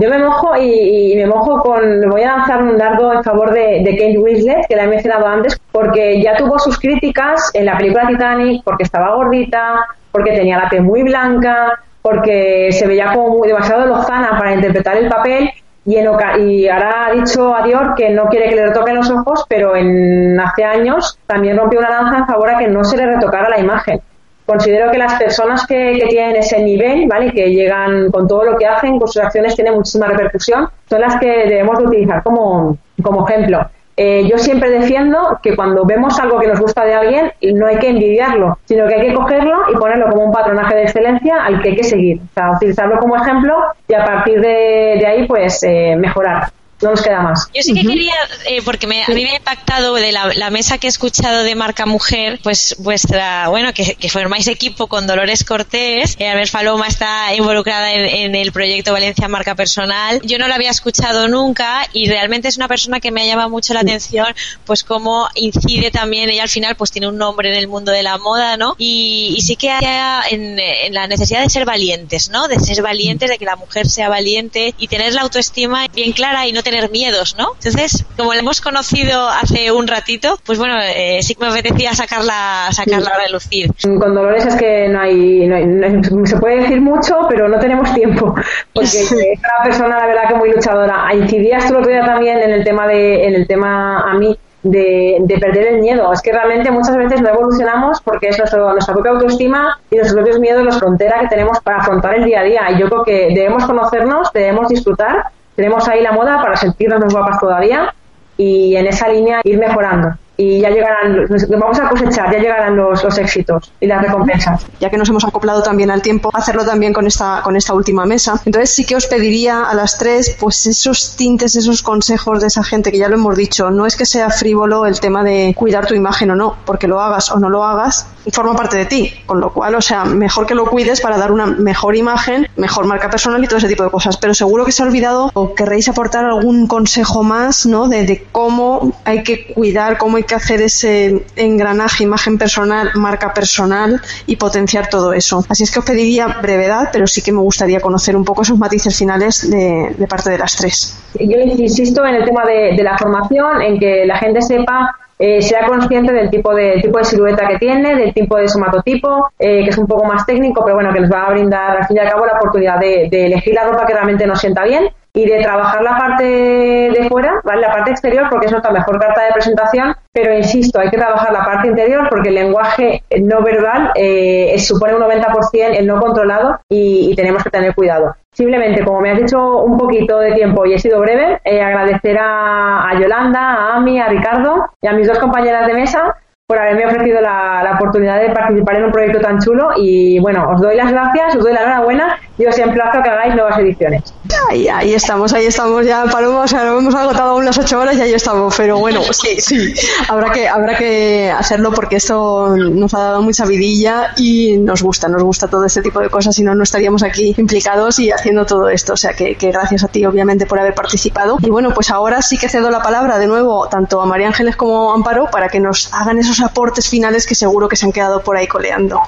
Yo 0.00 0.08
me 0.08 0.18
mojo 0.18 0.56
y, 0.56 1.14
me 1.16 1.26
mojo 1.26 1.60
con... 1.60 2.08
Voy 2.08 2.22
a 2.22 2.36
lanzar 2.36 2.62
un 2.62 2.78
dardo 2.78 3.12
en 3.12 3.24
favor 3.24 3.52
de, 3.52 3.82
de 3.84 3.90
Kate 3.90 4.18
Winslet, 4.18 4.66
que 4.68 4.76
la 4.76 4.84
he 4.84 4.86
mencionado 4.86 5.26
antes, 5.26 5.60
porque 5.72 6.22
ya 6.22 6.36
tuvo 6.36 6.58
sus 6.58 6.78
críticas 6.78 7.50
en 7.52 7.66
la 7.66 7.76
película 7.76 8.06
Titanic, 8.06 8.62
porque 8.64 8.84
estaba 8.84 9.14
gordita, 9.16 9.86
porque 10.12 10.32
tenía 10.32 10.58
la 10.58 10.68
piel 10.68 10.82
muy 10.82 11.02
blanca, 11.02 11.80
porque 12.00 12.68
se 12.70 12.86
veía 12.86 13.12
como 13.12 13.38
muy, 13.38 13.48
demasiado 13.48 13.86
lozana 13.86 14.38
para 14.38 14.54
interpretar 14.54 14.96
el 14.96 15.08
papel 15.08 15.50
y, 15.86 15.96
y 15.96 16.68
ahora 16.68 17.06
ha 17.06 17.12
dicho 17.12 17.54
a 17.54 17.62
Dior 17.62 17.94
que 17.94 18.10
no 18.10 18.26
quiere 18.28 18.48
que 18.48 18.56
le 18.56 18.66
retoquen 18.66 18.96
los 18.96 19.10
ojos, 19.10 19.44
pero 19.48 19.76
en 19.76 20.38
hace 20.40 20.64
años 20.64 21.18
también 21.26 21.56
rompió 21.56 21.78
una 21.80 21.90
lanza 21.90 22.18
en 22.18 22.26
favor 22.26 22.50
a 22.50 22.58
que 22.58 22.68
no 22.68 22.84
se 22.84 22.96
le 22.96 23.06
retocara 23.06 23.48
la 23.50 23.60
imagen. 23.60 24.00
Considero 24.46 24.90
que 24.90 24.98
las 24.98 25.14
personas 25.14 25.66
que, 25.66 25.98
que 25.98 26.06
tienen 26.06 26.36
ese 26.36 26.62
nivel, 26.62 27.06
¿vale? 27.08 27.32
que 27.32 27.50
llegan 27.50 28.10
con 28.10 28.28
todo 28.28 28.44
lo 28.44 28.58
que 28.58 28.66
hacen, 28.66 28.98
con 28.98 29.08
sus 29.08 29.22
acciones 29.22 29.54
tienen 29.54 29.74
muchísima 29.74 30.06
repercusión, 30.06 30.68
son 30.88 31.00
las 31.00 31.18
que 31.18 31.28
debemos 31.28 31.78
de 31.78 31.84
utilizar 31.84 32.22
como, 32.22 32.76
como 33.02 33.26
ejemplo. 33.26 33.66
Eh, 33.96 34.26
yo 34.28 34.38
siempre 34.38 34.70
defiendo 34.70 35.38
que 35.42 35.54
cuando 35.54 35.84
vemos 35.84 36.18
algo 36.18 36.40
que 36.40 36.48
nos 36.48 36.60
gusta 36.60 36.84
de 36.84 36.94
alguien, 36.94 37.32
no 37.54 37.66
hay 37.66 37.78
que 37.78 37.90
envidiarlo, 37.90 38.58
sino 38.64 38.88
que 38.88 38.94
hay 38.94 39.08
que 39.08 39.14
cogerlo 39.14 39.70
y 39.72 39.76
ponerlo 39.76 40.10
como 40.10 40.24
un 40.24 40.32
patronaje 40.32 40.74
de 40.74 40.82
excelencia 40.82 41.44
al 41.44 41.62
que 41.62 41.70
hay 41.70 41.76
que 41.76 41.84
seguir. 41.84 42.20
O 42.20 42.34
sea, 42.34 42.50
utilizarlo 42.52 42.98
como 42.98 43.16
ejemplo 43.16 43.56
y 43.86 43.94
a 43.94 44.04
partir 44.04 44.40
de, 44.40 45.04
ahí, 45.06 45.26
pues, 45.28 45.62
eh, 45.62 45.94
mejorar 45.96 46.48
no 46.84 46.90
nos 46.90 47.02
queda 47.02 47.20
más. 47.20 47.48
Yo 47.54 47.62
sí 47.62 47.74
que 47.74 47.82
quería, 47.82 48.14
eh, 48.46 48.62
porque 48.62 48.86
me, 48.86 49.02
a 49.02 49.08
mí 49.08 49.24
me 49.24 49.30
ha 49.30 49.36
impactado 49.36 49.94
de 49.94 50.12
la, 50.12 50.50
mesa 50.50 50.78
que 50.78 50.86
he 50.86 50.90
escuchado 50.90 51.42
de 51.42 51.54
Marca 51.54 51.86
Mujer, 51.86 52.38
pues 52.42 52.76
vuestra, 52.78 53.48
bueno, 53.48 53.72
que, 53.72 53.96
que 53.96 54.08
formáis 54.08 54.46
equipo 54.46 54.86
con 54.86 55.06
Dolores 55.06 55.42
Cortés, 55.42 56.16
eh, 56.18 56.28
Albert 56.28 56.50
Faloma 56.50 56.86
está 56.86 57.34
involucrada 57.34 57.92
en, 57.92 58.34
el 58.34 58.52
proyecto 58.52 58.92
Valencia 58.92 59.26
Marca 59.26 59.54
Personal. 59.54 60.20
Yo 60.22 60.38
no 60.38 60.46
la 60.46 60.54
había 60.56 60.70
escuchado 60.70 61.26
nunca 61.28 61.88
y 61.92 62.08
realmente 62.08 62.48
es 62.48 62.56
una 62.56 62.68
persona 62.68 63.00
que 63.00 63.10
me 63.10 63.22
ha 63.22 63.26
llamado 63.26 63.50
mucho 63.50 63.74
la 63.74 63.80
atención, 63.80 64.26
pues 64.64 64.84
cómo 64.84 65.28
incide 65.34 65.90
también, 65.90 66.28
ella 66.28 66.42
al 66.42 66.48
final 66.48 66.76
pues 66.76 66.92
tiene 66.92 67.08
un 67.08 67.16
nombre 67.16 67.48
en 67.48 67.56
el 67.56 67.66
mundo 67.66 67.90
de 67.90 68.02
la 68.02 68.18
moda, 68.18 68.56
¿no? 68.56 68.74
Y, 68.78 69.38
sí 69.44 69.56
que 69.56 69.70
hay 69.70 69.84
en, 70.30 70.58
en 70.58 70.94
la 70.94 71.06
necesidad 71.06 71.42
de 71.42 71.50
ser 71.50 71.64
valientes, 71.64 72.30
¿no? 72.30 72.48
De 72.48 72.58
ser 72.58 72.82
valientes, 72.82 73.28
de 73.28 73.38
que 73.38 73.44
la 73.44 73.56
mujer 73.56 73.88
sea 73.88 74.08
valiente 74.08 74.74
y 74.78 74.88
tener 74.88 75.12
la 75.12 75.22
autoestima 75.22 75.86
bien 75.88 76.12
clara 76.12 76.46
y 76.46 76.52
no 76.52 76.62
tener 76.62 76.73
miedos, 76.90 77.36
¿no? 77.38 77.52
Entonces, 77.54 78.04
como 78.16 78.32
la 78.32 78.40
hemos 78.40 78.60
conocido 78.60 79.28
hace 79.28 79.72
un 79.72 79.86
ratito, 79.86 80.38
pues 80.44 80.58
bueno, 80.58 80.76
eh, 80.80 81.20
sí 81.22 81.34
que 81.34 81.44
me 81.44 81.50
apetecía 81.50 81.94
sacarla, 81.94 82.68
sacarla 82.70 83.10
a 83.10 83.24
relucir. 83.26 83.70
Con 83.82 84.14
Dolores 84.14 84.46
es 84.46 84.56
que 84.56 84.88
no 84.88 85.00
hay, 85.00 85.46
no 85.46 86.26
se 86.26 86.36
puede 86.36 86.62
decir 86.62 86.80
mucho, 86.80 87.26
pero 87.28 87.48
no 87.48 87.58
tenemos 87.58 87.92
tiempo, 87.94 88.34
porque 88.72 88.86
es 88.86 89.12
una 89.12 89.64
persona, 89.64 89.98
la 89.98 90.06
verdad, 90.06 90.28
que 90.28 90.34
muy 90.34 90.52
luchadora. 90.52 91.14
Incidías 91.14 91.66
tú 91.66 91.74
lo 91.74 91.80
otro 91.80 91.90
día 91.90 92.04
también 92.04 92.38
en 92.38 92.50
el 92.50 92.64
tema 92.64 92.86
de, 92.86 93.26
en 93.26 93.34
el 93.34 93.46
tema 93.46 94.10
a 94.10 94.14
mí, 94.14 94.36
de, 94.64 95.18
de, 95.20 95.38
perder 95.38 95.74
el 95.74 95.80
miedo. 95.80 96.12
Es 96.12 96.22
que 96.22 96.32
realmente 96.32 96.70
muchas 96.70 96.96
veces 96.96 97.20
no 97.20 97.28
evolucionamos 97.28 98.00
porque 98.00 98.28
es 98.28 98.38
nuestro, 98.38 98.72
nuestra 98.72 98.94
propia 98.94 99.12
autoestima 99.12 99.78
y 99.90 99.96
nuestros 99.96 100.16
propios 100.16 100.40
miedos, 100.40 100.64
la 100.64 100.72
frontera 100.72 101.20
que 101.20 101.28
tenemos 101.28 101.60
para 101.60 101.78
afrontar 101.78 102.14
el 102.16 102.24
día 102.24 102.40
a 102.40 102.44
día. 102.44 102.70
Y 102.70 102.78
yo 102.78 102.88
creo 102.88 103.04
que 103.04 103.34
debemos 103.34 103.64
conocernos, 103.66 104.32
debemos 104.32 104.68
disfrutar 104.68 105.26
tenemos 105.56 105.88
ahí 105.88 106.02
la 106.02 106.12
moda 106.12 106.40
para 106.42 106.56
sentirnos 106.56 107.00
más 107.00 107.12
guapas 107.12 107.38
todavía 107.38 107.94
y 108.36 108.76
en 108.76 108.86
esa 108.86 109.08
línea 109.08 109.40
ir 109.44 109.58
mejorando 109.58 110.16
y 110.36 110.60
ya 110.60 110.70
llegarán, 110.70 111.26
vamos 111.48 111.78
a 111.78 111.88
cosechar, 111.88 112.32
ya 112.32 112.38
llegarán 112.38 112.76
los, 112.76 113.04
los, 113.04 113.18
éxitos 113.18 113.70
y 113.80 113.86
las 113.86 114.02
recompensas. 114.02 114.66
Ya 114.80 114.90
que 114.90 114.96
nos 114.96 115.08
hemos 115.08 115.24
acoplado 115.24 115.62
también 115.62 115.90
al 115.90 116.02
tiempo, 116.02 116.30
hacerlo 116.32 116.64
también 116.64 116.92
con 116.92 117.06
esta, 117.06 117.40
con 117.44 117.56
esta 117.56 117.72
última 117.72 118.04
mesa. 118.04 118.40
Entonces 118.44 118.70
sí 118.70 118.84
que 118.84 118.96
os 118.96 119.06
pediría 119.06 119.64
a 119.64 119.74
las 119.74 119.96
tres, 119.96 120.36
pues 120.40 120.66
esos 120.66 121.16
tintes, 121.16 121.54
esos 121.54 121.82
consejos 121.82 122.40
de 122.40 122.48
esa 122.48 122.64
gente 122.64 122.90
que 122.90 122.98
ya 122.98 123.08
lo 123.08 123.14
hemos 123.14 123.36
dicho. 123.36 123.70
No 123.70 123.86
es 123.86 123.96
que 123.96 124.06
sea 124.06 124.28
frívolo 124.30 124.86
el 124.86 124.98
tema 124.98 125.22
de 125.22 125.54
cuidar 125.56 125.86
tu 125.86 125.94
imagen 125.94 126.32
o 126.32 126.36
no, 126.36 126.56
porque 126.64 126.88
lo 126.88 127.00
hagas 127.00 127.30
o 127.30 127.38
no 127.38 127.48
lo 127.48 127.62
hagas, 127.62 128.08
forma 128.32 128.56
parte 128.56 128.76
de 128.76 128.86
ti. 128.86 129.12
Con 129.26 129.40
lo 129.40 129.52
cual, 129.52 129.76
o 129.76 129.80
sea, 129.80 130.04
mejor 130.04 130.46
que 130.46 130.56
lo 130.56 130.66
cuides 130.66 131.00
para 131.00 131.16
dar 131.16 131.30
una 131.30 131.46
mejor 131.46 131.94
imagen, 131.94 132.48
mejor 132.56 132.86
marca 132.86 133.08
personal 133.08 133.42
y 133.44 133.46
todo 133.46 133.58
ese 133.58 133.68
tipo 133.68 133.84
de 133.84 133.90
cosas. 133.90 134.16
Pero 134.16 134.34
seguro 134.34 134.64
que 134.64 134.72
se 134.72 134.82
ha 134.82 134.86
olvidado 134.86 135.30
o 135.32 135.54
querréis 135.54 135.88
aportar 135.88 136.24
algún 136.24 136.66
consejo 136.66 137.22
más, 137.22 137.66
¿no? 137.66 137.88
De, 137.88 138.04
de 138.04 138.26
cómo 138.32 138.92
hay 139.04 139.22
que 139.22 139.52
cuidar, 139.54 139.96
cómo 139.96 140.16
hay 140.16 140.23
que 140.24 140.34
hacer 140.34 140.60
ese 140.62 141.24
engranaje, 141.36 142.04
imagen 142.04 142.38
personal, 142.38 142.90
marca 142.94 143.32
personal 143.32 144.00
y 144.26 144.36
potenciar 144.36 144.88
todo 144.88 145.12
eso. 145.12 145.44
Así 145.48 145.64
es 145.64 145.70
que 145.70 145.78
os 145.78 145.84
pediría 145.84 146.26
brevedad, 146.42 146.90
pero 146.92 147.06
sí 147.06 147.22
que 147.22 147.32
me 147.32 147.40
gustaría 147.40 147.80
conocer 147.80 148.16
un 148.16 148.24
poco 148.24 148.42
esos 148.42 148.58
matices 148.58 148.96
finales 148.96 149.50
de, 149.50 149.94
parte 150.08 150.30
de 150.30 150.38
las 150.38 150.56
tres. 150.56 150.98
Yo 151.18 151.38
insisto 151.38 152.04
en 152.04 152.16
el 152.16 152.24
tema 152.24 152.44
de, 152.44 152.82
la 152.82 152.98
formación, 152.98 153.62
en 153.62 153.78
que 153.78 154.04
la 154.04 154.18
gente 154.18 154.42
sepa 154.42 154.96
eh, 155.18 155.40
sea 155.40 155.66
consciente 155.66 156.12
del 156.12 156.28
tipo 156.28 156.52
de 156.54 156.80
tipo 156.82 156.98
de 156.98 157.04
silueta 157.04 157.46
que 157.46 157.58
tiene, 157.58 157.94
del 157.94 158.12
tipo 158.12 158.36
de 158.36 158.48
somatotipo, 158.48 159.28
eh, 159.38 159.62
que 159.62 159.70
es 159.70 159.78
un 159.78 159.86
poco 159.86 160.04
más 160.04 160.26
técnico, 160.26 160.62
pero 160.64 160.74
bueno, 160.74 160.92
que 160.92 161.00
les 161.00 161.10
va 161.10 161.26
a 161.26 161.30
brindar 161.30 161.76
al 161.78 161.86
fin 161.86 161.96
y 161.96 162.00
al 162.00 162.10
cabo 162.10 162.26
la 162.26 162.32
oportunidad 162.32 162.78
de, 162.80 163.08
de 163.10 163.26
elegir 163.26 163.54
la 163.54 163.64
ropa 163.64 163.86
que 163.86 163.94
realmente 163.94 164.26
nos 164.26 164.40
sienta 164.40 164.64
bien 164.64 164.90
y 165.16 165.26
de 165.26 165.40
trabajar 165.42 165.80
la 165.82 165.96
parte 165.96 166.24
de 166.24 167.08
fuera, 167.08 167.40
¿vale? 167.44 167.60
la 167.60 167.72
parte 167.72 167.92
exterior, 167.92 168.26
porque 168.28 168.46
es 168.46 168.52
nuestra 168.52 168.72
mejor 168.72 168.98
carta 168.98 169.22
de 169.22 169.32
presentación, 169.32 169.94
pero 170.12 170.36
insisto, 170.36 170.80
hay 170.80 170.90
que 170.90 170.98
trabajar 170.98 171.32
la 171.32 171.44
parte 171.44 171.68
interior 171.68 172.08
porque 172.10 172.30
el 172.30 172.34
lenguaje 172.34 173.04
no 173.22 173.40
verbal 173.42 173.92
eh, 173.94 174.58
supone 174.58 174.94
un 174.94 175.02
90% 175.02 175.78
el 175.78 175.86
no 175.86 176.00
controlado 176.00 176.58
y, 176.68 177.14
tenemos 177.14 177.44
que 177.44 177.50
tener 177.50 177.76
cuidado. 177.76 178.16
Simplemente, 178.32 178.84
como 178.84 179.00
me 179.00 179.12
has 179.12 179.18
dicho 179.18 179.38
un 179.58 179.78
poquito 179.78 180.18
de 180.18 180.32
tiempo 180.32 180.66
y 180.66 180.74
he 180.74 180.78
sido 180.78 180.98
breve, 180.98 181.40
eh, 181.44 181.62
agradecer 181.62 182.18
a, 182.18 182.88
a, 182.88 183.00
Yolanda, 183.00 183.40
a 183.40 183.76
Ami, 183.76 184.00
a 184.00 184.08
Ricardo 184.08 184.66
y 184.82 184.88
a 184.88 184.92
mis 184.92 185.06
dos 185.06 185.20
compañeras 185.20 185.68
de 185.68 185.74
mesa 185.74 186.16
por 186.46 186.58
haberme 186.58 186.84
ofrecido 186.84 187.22
la, 187.22 187.62
la, 187.64 187.72
oportunidad 187.76 188.20
de 188.20 188.28
participar 188.28 188.76
en 188.76 188.84
un 188.84 188.92
proyecto 188.92 189.18
tan 189.18 189.38
chulo 189.38 189.70
y 189.76 190.18
bueno, 190.20 190.46
os 190.50 190.60
doy 190.60 190.76
las 190.76 190.92
gracias, 190.92 191.36
os 191.36 191.42
doy 191.42 191.54
la 191.54 191.62
enhorabuena 191.62 192.18
yo 192.36 192.48
os 192.48 192.58
emplazo 192.58 192.98
a 192.98 193.02
que 193.02 193.10
hagáis 193.10 193.34
nuevas 193.34 193.58
ediciones. 193.58 194.12
Ahí, 194.50 194.66
ahí 194.66 194.94
estamos, 194.94 195.32
ahí 195.32 195.46
estamos 195.46 195.86
ya, 195.86 196.04
Paloma, 196.06 196.40
o 196.40 196.48
sea, 196.48 196.66
hemos 196.66 196.94
agotado 196.94 197.30
aún 197.30 197.44
las 197.44 197.56
ocho 197.58 197.78
horas 197.78 197.96
y 197.96 198.00
ahí 198.00 198.12
estamos, 198.12 198.54
pero 198.56 198.78
bueno, 198.78 199.02
sí, 199.12 199.40
sí, 199.40 199.72
habrá 200.08 200.32
que, 200.32 200.48
habrá 200.48 200.76
que 200.76 201.30
hacerlo 201.30 201.70
porque 201.72 201.96
esto 201.96 202.56
nos 202.56 202.92
ha 202.94 202.98
dado 202.98 203.22
mucha 203.22 203.44
vidilla 203.44 204.12
y 204.16 204.56
nos 204.58 204.82
gusta, 204.82 205.08
nos 205.08 205.22
gusta 205.22 205.46
todo 205.46 205.64
este 205.64 205.80
tipo 205.82 206.00
de 206.00 206.10
cosas, 206.10 206.34
si 206.34 206.42
no, 206.42 206.54
no 206.56 206.64
estaríamos 206.64 207.04
aquí 207.04 207.34
implicados 207.38 208.00
y 208.00 208.10
haciendo 208.10 208.44
todo 208.44 208.68
esto, 208.68 208.94
o 208.94 208.96
sea, 208.96 209.12
que, 209.12 209.36
que 209.36 209.52
gracias 209.52 209.84
a 209.84 209.88
ti, 209.88 210.04
obviamente, 210.04 210.46
por 210.46 210.58
haber 210.58 210.74
participado. 210.74 211.36
Y 211.40 211.50
bueno, 211.50 211.72
pues 211.72 211.90
ahora 211.90 212.20
sí 212.20 212.36
que 212.36 212.48
cedo 212.48 212.70
la 212.70 212.82
palabra 212.82 213.18
de 213.18 213.28
nuevo 213.28 213.68
tanto 213.68 214.00
a 214.00 214.06
María 214.06 214.26
Ángeles 214.26 214.56
como 214.56 214.90
a 214.90 214.94
Amparo 214.94 215.28
para 215.30 215.48
que 215.48 215.60
nos 215.60 215.92
hagan 215.94 216.18
esos 216.18 216.33
aportes 216.40 216.88
finales 216.88 217.26
que 217.26 217.34
seguro 217.34 217.68
que 217.68 217.76
se 217.76 217.86
han 217.86 217.92
quedado 217.92 218.22
por 218.22 218.36
ahí 218.36 218.46
coleando. 218.46 219.00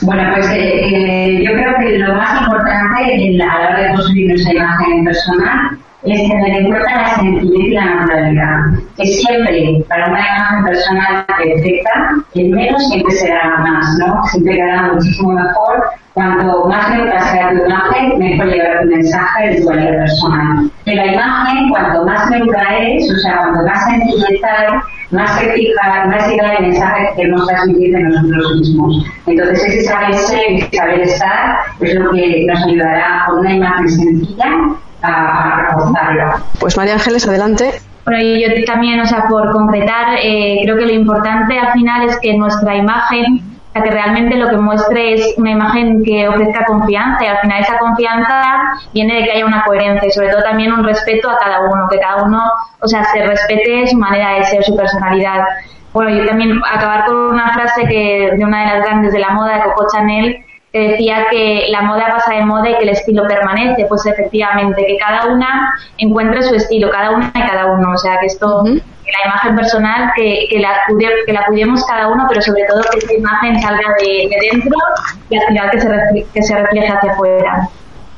Bueno, 0.00 0.32
pues 0.34 0.46
eh, 0.50 0.58
eh, 0.58 1.44
yo 1.44 1.52
creo 1.52 1.74
que 1.78 1.98
lo 1.98 2.14
más 2.14 2.42
importante 2.42 3.14
en 3.14 3.38
la, 3.38 3.52
a 3.52 3.58
la 3.58 3.68
hora 3.68 3.80
de 3.82 3.94
construir 3.94 4.28
nuestra 4.28 4.52
imagen 4.52 5.04
personal 5.04 5.78
es 6.04 6.28
tener 6.28 6.60
en 6.60 6.66
cuenta 6.66 6.96
la 6.96 7.14
sencillez 7.16 7.66
y 7.66 7.70
la 7.70 7.84
naturalidad. 7.84 8.58
Que 8.96 9.06
siempre, 9.06 9.84
para 9.88 10.08
una 10.08 10.18
imagen 10.18 10.64
personal 10.64 11.26
perfecta, 11.26 11.90
el 12.34 12.50
menos 12.50 12.88
siempre 12.88 13.12
será 13.12 13.58
más, 13.58 13.98
¿no? 13.98 14.24
Siempre 14.26 14.56
quedará 14.56 14.92
muchísimo 14.92 15.32
mejor. 15.32 15.84
Cuanto 16.14 16.66
más 16.68 16.90
neutra 16.90 17.20
sea 17.20 17.50
tu 17.50 17.64
imagen, 17.64 18.18
mejor 18.18 18.46
llegará 18.46 18.82
tu 18.82 18.88
mensaje 18.88 19.48
de 19.48 19.60
tu 19.60 19.68
valía 19.68 19.90
personal. 19.90 20.70
Que 20.84 20.94
la 20.94 21.06
imagen, 21.06 21.70
cuanto 21.70 22.04
más 22.04 22.30
neutra 22.30 22.78
es, 22.78 23.10
o 23.10 23.16
sea, 23.20 23.38
cuanto 23.38 23.64
más 23.64 23.84
sencillez 23.84 24.40
hay, 24.44 24.78
más 25.10 25.38
se 25.38 25.52
fija, 25.52 26.06
más 26.06 26.28
llega 26.28 26.54
el 26.54 26.66
mensaje 26.66 27.06
que 27.08 27.16
queremos 27.16 27.46
transmitir 27.46 27.94
de 27.94 28.02
nosotros 28.02 28.56
mismos. 28.58 29.06
Entonces, 29.26 29.64
ese 29.64 29.82
saber 29.84 30.14
ser 30.14 30.50
y 30.50 30.60
saber 30.76 31.00
estar 31.00 31.56
es 31.80 31.94
lo 31.94 32.10
que 32.10 32.44
nos 32.46 32.62
ayudará 32.62 33.24
con 33.26 33.38
una 33.38 33.54
imagen 33.54 33.88
sencilla 33.88 34.76
a, 35.02 35.68
reforzarlo. 35.68 36.44
Pues 36.60 36.76
María 36.76 36.94
Ángeles, 36.94 37.26
adelante. 37.26 37.70
Bueno, 38.04 38.20
y 38.20 38.42
yo 38.42 38.64
también, 38.64 39.00
o 39.00 39.06
sea, 39.06 39.26
por 39.28 39.50
concretar, 39.52 40.16
eh, 40.20 40.60
creo 40.64 40.76
que 40.76 40.86
lo 40.86 40.92
importante 40.92 41.58
al 41.58 41.72
final 41.72 42.08
es 42.08 42.18
que 42.18 42.36
nuestra 42.36 42.74
imagen, 42.74 43.42
o 43.68 43.72
sea, 43.72 43.82
que 43.82 43.90
realmente 43.90 44.36
lo 44.36 44.48
que 44.48 44.56
muestre 44.56 45.14
es 45.14 45.34
una 45.38 45.52
imagen 45.52 46.02
que 46.02 46.28
ofrezca 46.28 46.64
confianza 46.64 47.24
y 47.24 47.28
al 47.28 47.38
final 47.38 47.60
esa 47.60 47.78
confianza 47.78 48.72
viene 48.92 49.16
de 49.16 49.24
que 49.24 49.32
haya 49.32 49.46
una 49.46 49.64
coherencia 49.64 50.08
y 50.08 50.10
sobre 50.10 50.30
todo 50.30 50.42
también 50.42 50.72
un 50.72 50.84
respeto 50.84 51.30
a 51.30 51.38
cada 51.38 51.60
uno, 51.60 51.86
que 51.88 52.00
cada 52.00 52.24
uno, 52.24 52.42
o 52.80 52.88
sea, 52.88 53.04
se 53.04 53.24
respete 53.24 53.86
su 53.86 53.96
manera 53.96 54.34
de 54.34 54.44
ser, 54.44 54.64
su 54.64 54.76
personalidad. 54.76 55.44
Bueno, 55.92 56.10
yo 56.10 56.26
también 56.26 56.60
acabar 56.72 57.04
con 57.04 57.16
una 57.16 57.52
frase 57.52 57.86
que 57.86 58.32
de 58.36 58.44
una 58.44 58.60
de 58.62 58.66
las 58.66 58.84
grandes 58.84 59.12
de 59.12 59.20
la 59.20 59.30
moda, 59.30 59.58
de 59.58 59.62
Coco 59.62 59.86
Chanel, 59.92 60.44
que 60.72 60.78
decía 60.78 61.26
que 61.30 61.66
la 61.70 61.82
moda 61.82 62.06
pasa 62.08 62.34
de 62.34 62.44
moda 62.44 62.70
y 62.70 62.76
que 62.76 62.84
el 62.84 62.88
estilo 62.90 63.26
permanece. 63.26 63.86
Pues 63.88 64.06
efectivamente, 64.06 64.84
que 64.86 64.96
cada 64.96 65.26
una 65.26 65.74
encuentre 65.98 66.42
su 66.42 66.54
estilo, 66.54 66.90
cada 66.90 67.10
una 67.10 67.30
y 67.34 67.40
cada 67.40 67.66
uno. 67.66 67.92
O 67.92 67.98
sea, 67.98 68.18
que 68.20 68.26
esto, 68.26 68.62
que 68.64 69.12
la 69.12 69.26
imagen 69.26 69.56
personal, 69.56 70.12
que, 70.16 70.46
que, 70.48 70.58
la, 70.60 70.80
que 71.26 71.32
la 71.32 71.44
cuidemos 71.46 71.84
cada 71.84 72.08
uno, 72.08 72.24
pero 72.28 72.40
sobre 72.40 72.64
todo 72.64 72.80
que 72.90 72.98
esta 72.98 73.14
imagen 73.14 73.60
salga 73.60 73.94
de, 74.00 74.28
de 74.28 74.48
dentro 74.50 74.78
y 75.28 75.36
al 75.36 75.46
final 75.46 75.70
que 75.70 75.80
se, 75.80 76.26
que 76.32 76.42
se 76.42 76.56
refleje 76.56 76.88
hacia 76.88 77.12
afuera 77.12 77.68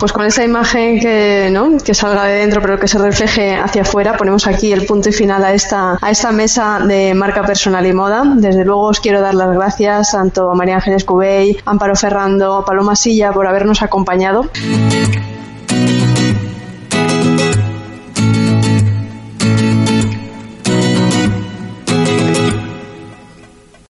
pues 0.04 0.12
con 0.12 0.26
esa 0.26 0.44
imagen 0.44 1.00
que, 1.00 1.48
¿no? 1.50 1.78
que 1.82 1.94
salga 1.94 2.24
de 2.26 2.40
dentro 2.40 2.60
pero 2.60 2.78
que 2.78 2.86
se 2.86 2.98
refleje 2.98 3.56
hacia 3.56 3.80
afuera, 3.80 4.18
ponemos 4.18 4.46
aquí 4.46 4.70
el 4.70 4.84
punto 4.84 5.08
y 5.08 5.12
final 5.12 5.42
a 5.42 5.54
esta, 5.54 5.96
a 5.98 6.10
esta 6.10 6.30
mesa 6.30 6.78
de 6.78 7.14
marca 7.14 7.42
personal 7.42 7.86
y 7.86 7.94
moda. 7.94 8.22
Desde 8.36 8.66
luego 8.66 8.82
os 8.82 9.00
quiero 9.00 9.22
dar 9.22 9.32
las 9.32 9.54
gracias 9.54 10.10
tanto 10.10 10.50
a 10.50 10.54
María 10.54 10.74
Ángeles 10.74 11.04
Cubey, 11.04 11.56
Amparo 11.64 11.96
Ferrando, 11.96 12.66
Paloma 12.66 12.96
Silla 12.96 13.32
por 13.32 13.46
habernos 13.46 13.80
acompañado. 13.80 14.50